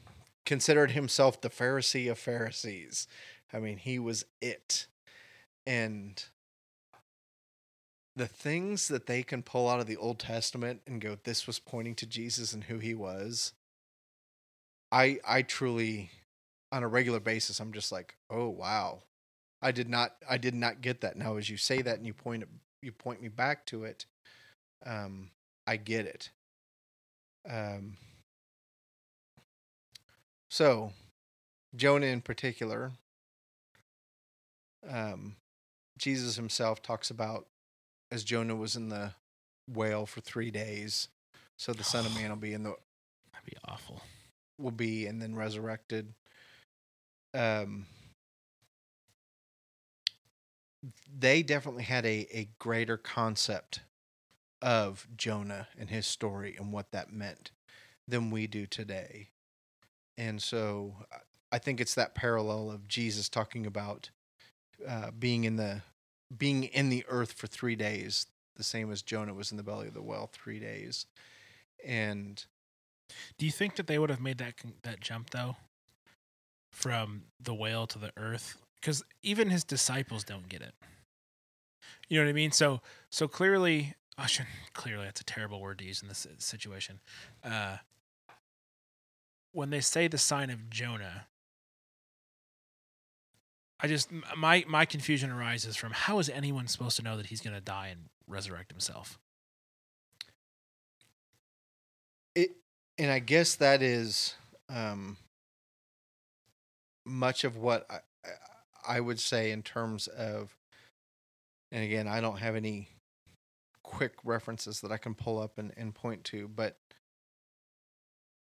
[0.46, 3.08] considered himself the Pharisee of Pharisees.
[3.52, 4.86] I mean, he was it.
[5.66, 6.22] And
[8.16, 11.58] the things that they can pull out of the Old Testament and go, this was
[11.58, 13.52] pointing to Jesus and who he was.
[14.94, 16.10] I I truly
[16.70, 19.02] on a regular basis, I'm just like, oh wow.
[19.60, 21.16] I did not I did not get that.
[21.16, 22.48] Now as you say that and you point it
[22.80, 24.06] you point me back to it,
[24.86, 25.30] um,
[25.66, 26.30] I get it.
[27.48, 27.96] Um,
[30.50, 30.92] so,
[31.74, 32.92] Jonah in particular,
[34.88, 35.36] um,
[35.98, 37.46] Jesus himself talks about
[38.12, 39.12] as Jonah was in the
[39.66, 41.08] whale for three days,
[41.56, 42.76] so the Son of Man will be in the
[43.32, 44.02] That'd be awful.
[44.58, 46.12] Will be and then resurrected.
[47.32, 47.86] Um,
[51.18, 53.80] they definitely had a, a greater concept
[54.62, 57.50] of Jonah and his story and what that meant
[58.06, 59.30] than we do today.
[60.16, 61.20] And so I-
[61.52, 64.10] I think it's that parallel of Jesus talking about
[64.86, 65.82] uh, being in the
[66.36, 68.26] being in the earth for three days,
[68.56, 71.06] the same as Jonah was in the belly of the whale three days.
[71.84, 72.44] And
[73.38, 75.56] Do you think that they would have made that that jump though,
[76.72, 78.56] from the whale to the earth?
[78.80, 80.74] Because even his disciples don't get it.
[82.08, 82.52] You know what I mean?
[82.52, 82.80] So
[83.10, 87.00] so clearly, I should clearly that's a terrible word to use in this situation.
[87.42, 87.78] Uh,
[89.52, 91.26] when they say the sign of Jonah,
[93.80, 97.40] I just my my confusion arises from how is anyone supposed to know that he's
[97.40, 99.18] going to die and resurrect himself?
[102.34, 102.50] it
[102.98, 104.34] and i guess that is
[104.68, 105.16] um
[107.04, 107.98] much of what I,
[108.86, 110.56] I- would say in terms of
[111.72, 112.88] and again i don't have any
[113.82, 116.78] quick references that i can pull up and, and point to but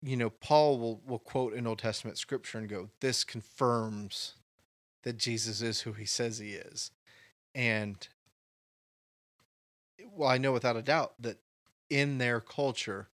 [0.01, 4.33] you know paul will, will quote an old testament scripture and go this confirms
[5.03, 6.91] that jesus is who he says he is.
[7.53, 8.07] And
[10.13, 11.37] well i know without a doubt that
[11.89, 13.07] in their culture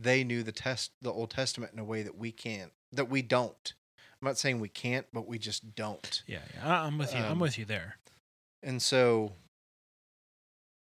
[0.00, 3.20] they knew the test the Old Testament in a way that we can't that we
[3.22, 3.72] don't.
[4.20, 6.22] I'm not saying we can't, but we just don't.
[6.26, 7.20] Yeah, yeah I'm with you.
[7.20, 7.96] I'm Um, with you there.
[8.62, 9.32] And so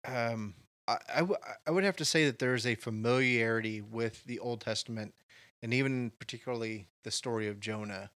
[0.04, 0.54] um
[0.88, 4.60] I, I, w- I would have to say that there's a familiarity with the Old
[4.60, 5.14] Testament
[5.62, 8.10] and even particularly the story of Jonah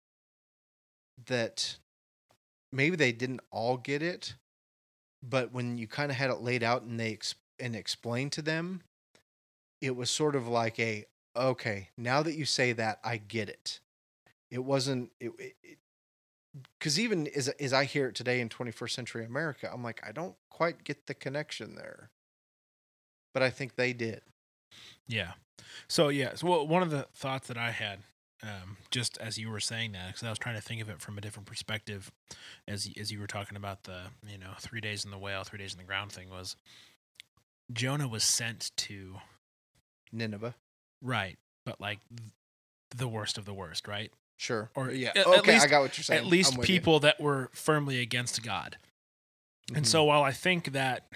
[1.28, 1.78] that
[2.74, 4.36] maybe they didn't all get it,
[5.24, 8.42] but when you kind of had it laid out and they ex- and explained to
[8.42, 8.82] them,
[9.82, 11.06] it was sort of like a
[11.36, 13.80] okay, now that you say that, I get it.
[14.50, 15.34] It wasn't it.
[16.80, 20.12] because even as as I hear it today in 21st century America, I'm like, I
[20.12, 22.10] don't quite get the connection there,
[23.34, 24.22] but I think they did.
[25.08, 25.34] Yeah.
[25.88, 26.36] So yeah.
[26.36, 28.00] So well, one of the thoughts that I had,
[28.42, 31.02] um, just as you were saying that, because I was trying to think of it
[31.02, 32.12] from a different perspective,
[32.68, 35.60] as as you were talking about the you know three days in the whale, three
[35.60, 36.56] days in the ground thing was,
[37.72, 39.18] Jonah was sent to
[40.12, 40.56] Nineveh,
[41.02, 42.30] right, but like th-
[42.96, 44.12] the worst of the worst, right?
[44.40, 46.20] sure, Or yeah, at- at okay, I got what you're saying.
[46.22, 46.66] At least I'm you.
[46.66, 48.78] people that were firmly against God.
[49.74, 49.88] And Mhm.
[49.88, 51.12] so while I think that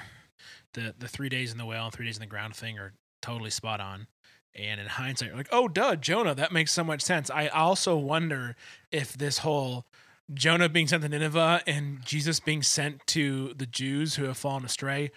[0.74, 2.94] the the three days in the whale and three days in the ground thing are
[3.22, 4.08] totally spot on,
[4.56, 7.30] and in hindsight, you're like, oh, duh, Jonah, that makes so much sense.
[7.30, 8.56] I also wonder
[8.92, 9.86] if this whole
[10.34, 14.66] Jonah being sent to Nineveh and Jesus being sent to the Jews who have fallen
[14.66, 15.12] astray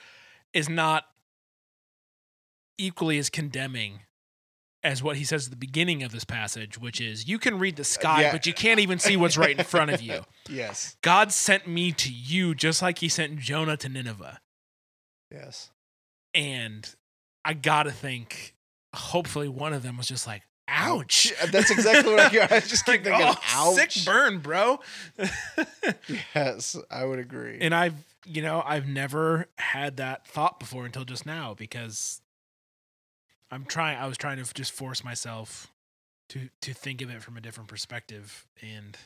[0.53, 1.07] is not
[2.79, 4.01] equally as condemning
[4.83, 7.77] as what he says at the beginning of this passage, which is you can read
[7.77, 8.33] the uh, sky, yeah.
[8.33, 10.21] but you can't even see what's right in front of you.
[10.49, 14.41] yes, God sent me to you just like he sent Jonah to Nineveh.
[15.33, 15.71] yes,
[16.35, 16.89] And
[17.45, 18.55] I gotta think
[18.95, 21.33] hopefully one of them was just like, ouch.
[21.51, 22.47] That's exactly what I hear.
[22.51, 23.93] I just keep Like, thinking, "Oh, ouch.
[23.95, 24.81] sick burn, bro.
[26.35, 27.59] Yes, I would agree.
[27.61, 27.95] and I've,
[28.27, 32.21] you know, I've never had that thought before until just now because
[33.51, 35.69] I'm trying, I was trying to just force myself
[36.31, 38.47] to, to think of it from a different perspective.
[38.61, 38.97] And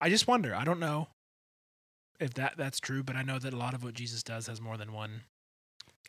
[0.00, 1.08] I just wonder, I don't know
[2.20, 4.60] if that that's true, but I know that a lot of what Jesus does has
[4.60, 5.22] more than one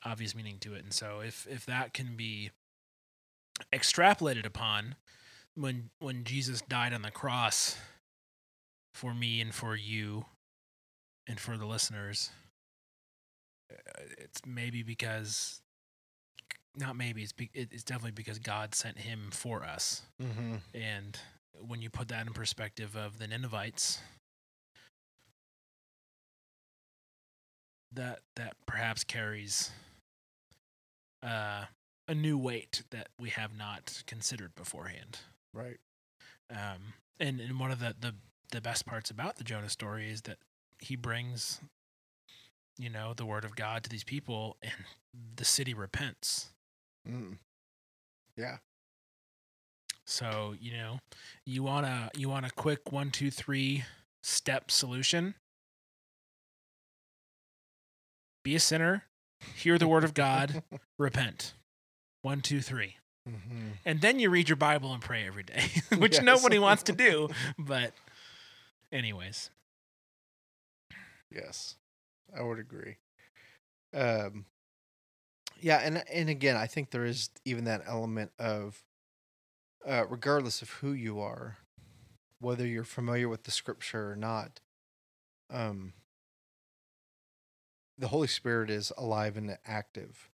[0.03, 0.83] obvious meaning to it.
[0.83, 2.51] And so if, if that can be
[3.73, 4.95] extrapolated upon
[5.55, 7.77] when, when Jesus died on the cross
[8.93, 10.25] for me and for you
[11.27, 12.29] and for the listeners,
[13.71, 15.61] uh, it's maybe because,
[16.77, 20.01] not maybe, it's, be, it's definitely because God sent him for us.
[20.19, 21.17] hmm And
[21.67, 23.99] when you put that in perspective of the Ninevites,
[27.93, 29.71] that that perhaps carries
[31.23, 31.65] uh,
[32.07, 35.19] a new weight that we have not considered beforehand.
[35.53, 35.77] Right.
[36.51, 38.13] Um, and and one of the, the
[38.51, 40.37] the best parts about the Jonah story is that
[40.79, 41.61] he brings,
[42.77, 44.73] you know, the word of God to these people, and
[45.35, 46.49] the city repents.
[47.09, 47.37] Mm.
[48.37, 48.57] Yeah.
[50.05, 50.99] So you know,
[51.45, 53.83] you want a you want a quick one two three
[54.23, 55.35] step solution.
[58.43, 59.03] Be a sinner,
[59.55, 60.61] hear the word of God,
[60.99, 61.53] repent.
[62.21, 62.97] One two three,
[63.27, 65.63] hmm and then you read your Bible and pray every day,
[65.97, 66.23] which Yes.
[66.23, 67.29] nobody wants to do.
[67.59, 67.93] But,
[68.91, 69.49] anyways,
[71.31, 71.75] Yes,
[72.37, 72.97] I would agree.
[73.93, 74.45] Um,
[75.59, 78.83] yeah, and and again, I think there is even that element of,
[79.87, 81.57] uh, regardless of who you are,
[82.39, 84.59] whether you're familiar with the scripture or not,
[85.51, 85.93] um,
[87.97, 90.29] the Holy Spirit is alive and active,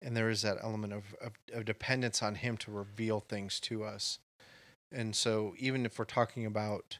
[0.00, 3.84] and there is that element of, of of dependence on Him to reveal things to
[3.84, 4.18] us,
[4.90, 6.98] and so even if we're talking about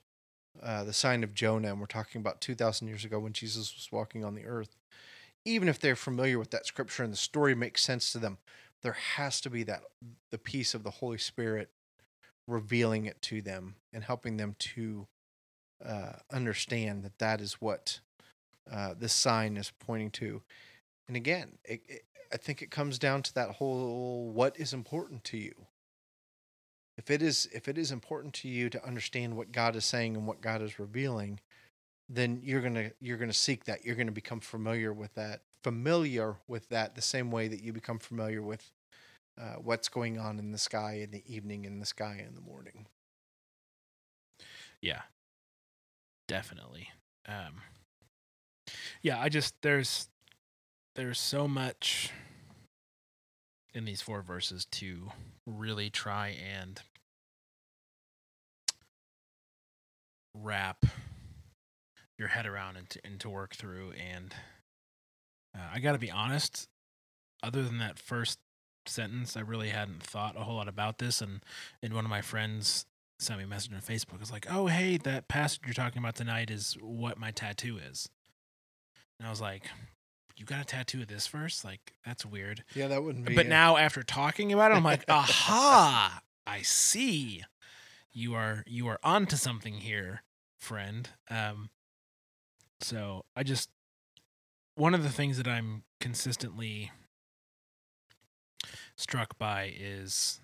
[0.60, 3.88] uh, the sign of Jonah, and we're talking about 2,000 years ago when Jesus was
[3.90, 4.76] walking on the earth,
[5.44, 8.38] even if they're familiar with that scripture and the story makes sense to them,
[8.82, 9.82] there has to be that
[10.30, 11.70] the piece of the Holy Spirit
[12.46, 15.06] revealing it to them and helping them to
[15.84, 18.00] uh, understand that that is what
[18.70, 20.42] uh, this sign is pointing to.
[21.08, 25.24] And again, it, it, I think it comes down to that whole what is important
[25.24, 25.66] to you
[26.96, 30.16] if it is if it is important to you to understand what God is saying
[30.16, 31.40] and what God is revealing,
[32.08, 33.84] then you're gonna you're gonna seek that.
[33.84, 37.98] You're gonna become familiar with that, familiar with that, the same way that you become
[37.98, 38.70] familiar with
[39.40, 42.40] uh, what's going on in the sky in the evening, in the sky in the
[42.40, 42.86] morning.
[44.82, 45.02] yeah,
[46.28, 46.90] definitely.
[47.26, 47.62] Um,
[49.00, 50.08] yeah, I just there's
[50.94, 52.10] there's so much
[53.74, 55.10] in these four verses to
[55.46, 56.80] really try and
[60.34, 60.84] wrap
[62.22, 63.92] your head around and to, and to work through.
[63.92, 64.32] And
[65.54, 66.68] uh, I got to be honest,
[67.42, 68.38] other than that first
[68.86, 71.20] sentence, I really hadn't thought a whole lot about this.
[71.20, 71.40] And,
[71.82, 72.86] and one of my friends
[73.18, 74.20] sent me a message on Facebook.
[74.20, 78.08] It's like, oh, hey, that passage you're talking about tonight is what my tattoo is.
[79.18, 79.64] And I was like,
[80.36, 81.64] you got a tattoo of this verse?
[81.64, 82.62] Like, that's weird.
[82.74, 83.34] Yeah, that wouldn't be.
[83.34, 87.42] But now after talking about it, I'm like, aha, I see.
[88.12, 90.22] You are you are onto something here,
[90.58, 91.08] friend.
[91.30, 91.70] Um
[92.82, 93.70] so I just
[94.74, 96.90] one of the things that I'm consistently
[98.96, 100.40] struck by is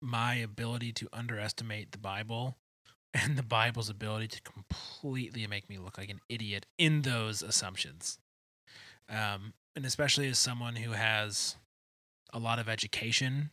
[0.00, 2.56] my ability to underestimate the Bible
[3.14, 8.18] and the Bible's ability to completely make me look like an idiot in those assumptions.
[9.08, 11.56] Um, and especially as someone who has
[12.32, 13.50] a lot of education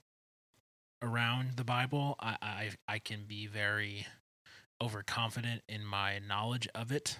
[1.01, 4.07] around the Bible, I, I I can be very
[4.81, 7.19] overconfident in my knowledge of it,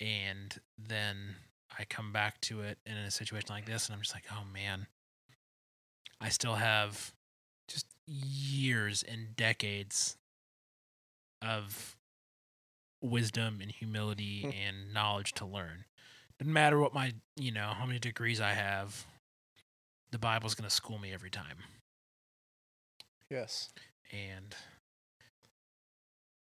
[0.00, 1.36] and then
[1.78, 4.44] I come back to it in a situation like this, and I'm just like, oh
[4.52, 4.86] man,
[6.20, 7.12] I still have
[7.68, 10.16] just years and decades
[11.42, 11.96] of
[13.02, 14.50] wisdom and humility hmm.
[14.50, 15.84] and knowledge to learn.
[16.38, 19.06] Doesn't matter what my, you know, how many degrees I have,
[20.10, 21.58] the Bible's going to school me every time.
[23.30, 23.70] yes,
[24.12, 24.54] And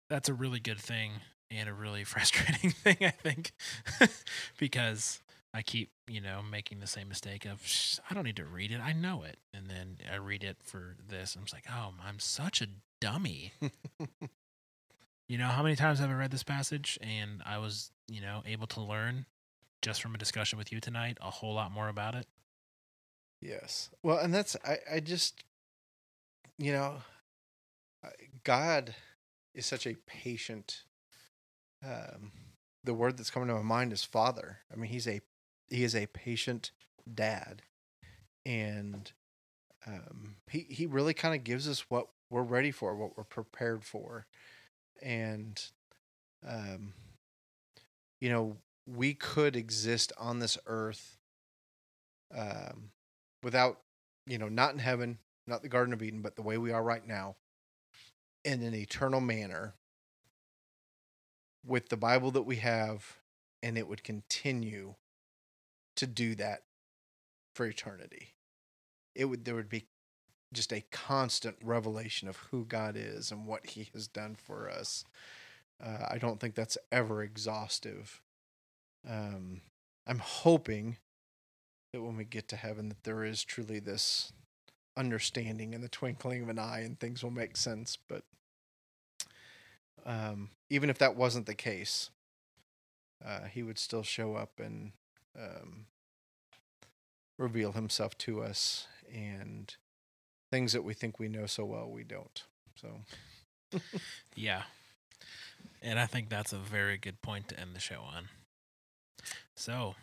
[0.09, 1.11] that's a really good thing
[1.53, 3.51] and a really frustrating thing, I think,
[4.57, 5.19] because
[5.53, 7.61] I keep, you know, making the same mistake of,
[8.09, 8.79] I don't need to read it.
[8.81, 9.37] I know it.
[9.53, 11.35] And then I read it for this.
[11.35, 12.67] I'm just like, oh, I'm such a
[12.99, 13.53] dummy.
[15.29, 18.43] You know, how many times have I read this passage and I was, you know,
[18.45, 19.25] able to learn
[19.81, 22.27] just from a discussion with you tonight a whole lot more about it?
[23.41, 23.89] Yes.
[24.03, 25.43] Well, and that's I I just
[26.57, 26.97] you know
[28.43, 28.95] God
[29.55, 30.83] is such a patient
[31.85, 32.31] um
[32.83, 34.59] the word that's coming to my mind is father.
[34.71, 35.21] I mean, he's a
[35.69, 36.71] he is a patient
[37.11, 37.61] dad.
[38.45, 39.11] And
[39.87, 43.83] um he he really kind of gives us what we're ready for, what we're prepared
[43.83, 44.25] for.
[45.01, 45.61] And
[46.47, 46.93] um
[48.19, 51.17] you know, we could exist on this earth
[52.35, 52.91] um
[53.43, 53.79] without
[54.25, 56.83] you know not in heaven not the garden of eden but the way we are
[56.83, 57.35] right now
[58.43, 59.75] in an eternal manner
[61.65, 63.17] with the bible that we have
[63.61, 64.95] and it would continue
[65.95, 66.63] to do that
[67.55, 68.33] for eternity.
[69.15, 69.85] It would there would be
[70.53, 75.05] just a constant revelation of who god is and what he has done for us.
[75.83, 78.21] Uh, i don't think that's ever exhaustive.
[79.07, 79.61] Um,
[80.05, 80.97] i'm hoping
[81.93, 84.33] that when we get to heaven that there is truly this
[84.97, 88.23] understanding in the twinkling of an eye and things will make sense but
[90.05, 92.09] um, even if that wasn't the case
[93.25, 94.91] uh, he would still show up and
[95.37, 95.85] um,
[97.37, 99.75] reveal himself to us and
[100.51, 102.43] things that we think we know so well we don't
[102.75, 103.01] so
[104.35, 104.63] Yeah.
[105.81, 108.29] And I think that's a very good point to end the show on.
[109.55, 109.95] So,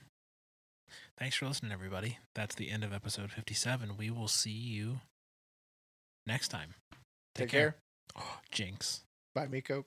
[1.19, 2.19] thanks for listening, everybody.
[2.35, 3.97] That's the end of episode 57.
[3.97, 5.01] We will see you
[6.27, 6.75] next time.
[7.35, 7.77] take care
[8.51, 9.01] Jinx.
[9.35, 9.85] Bye miko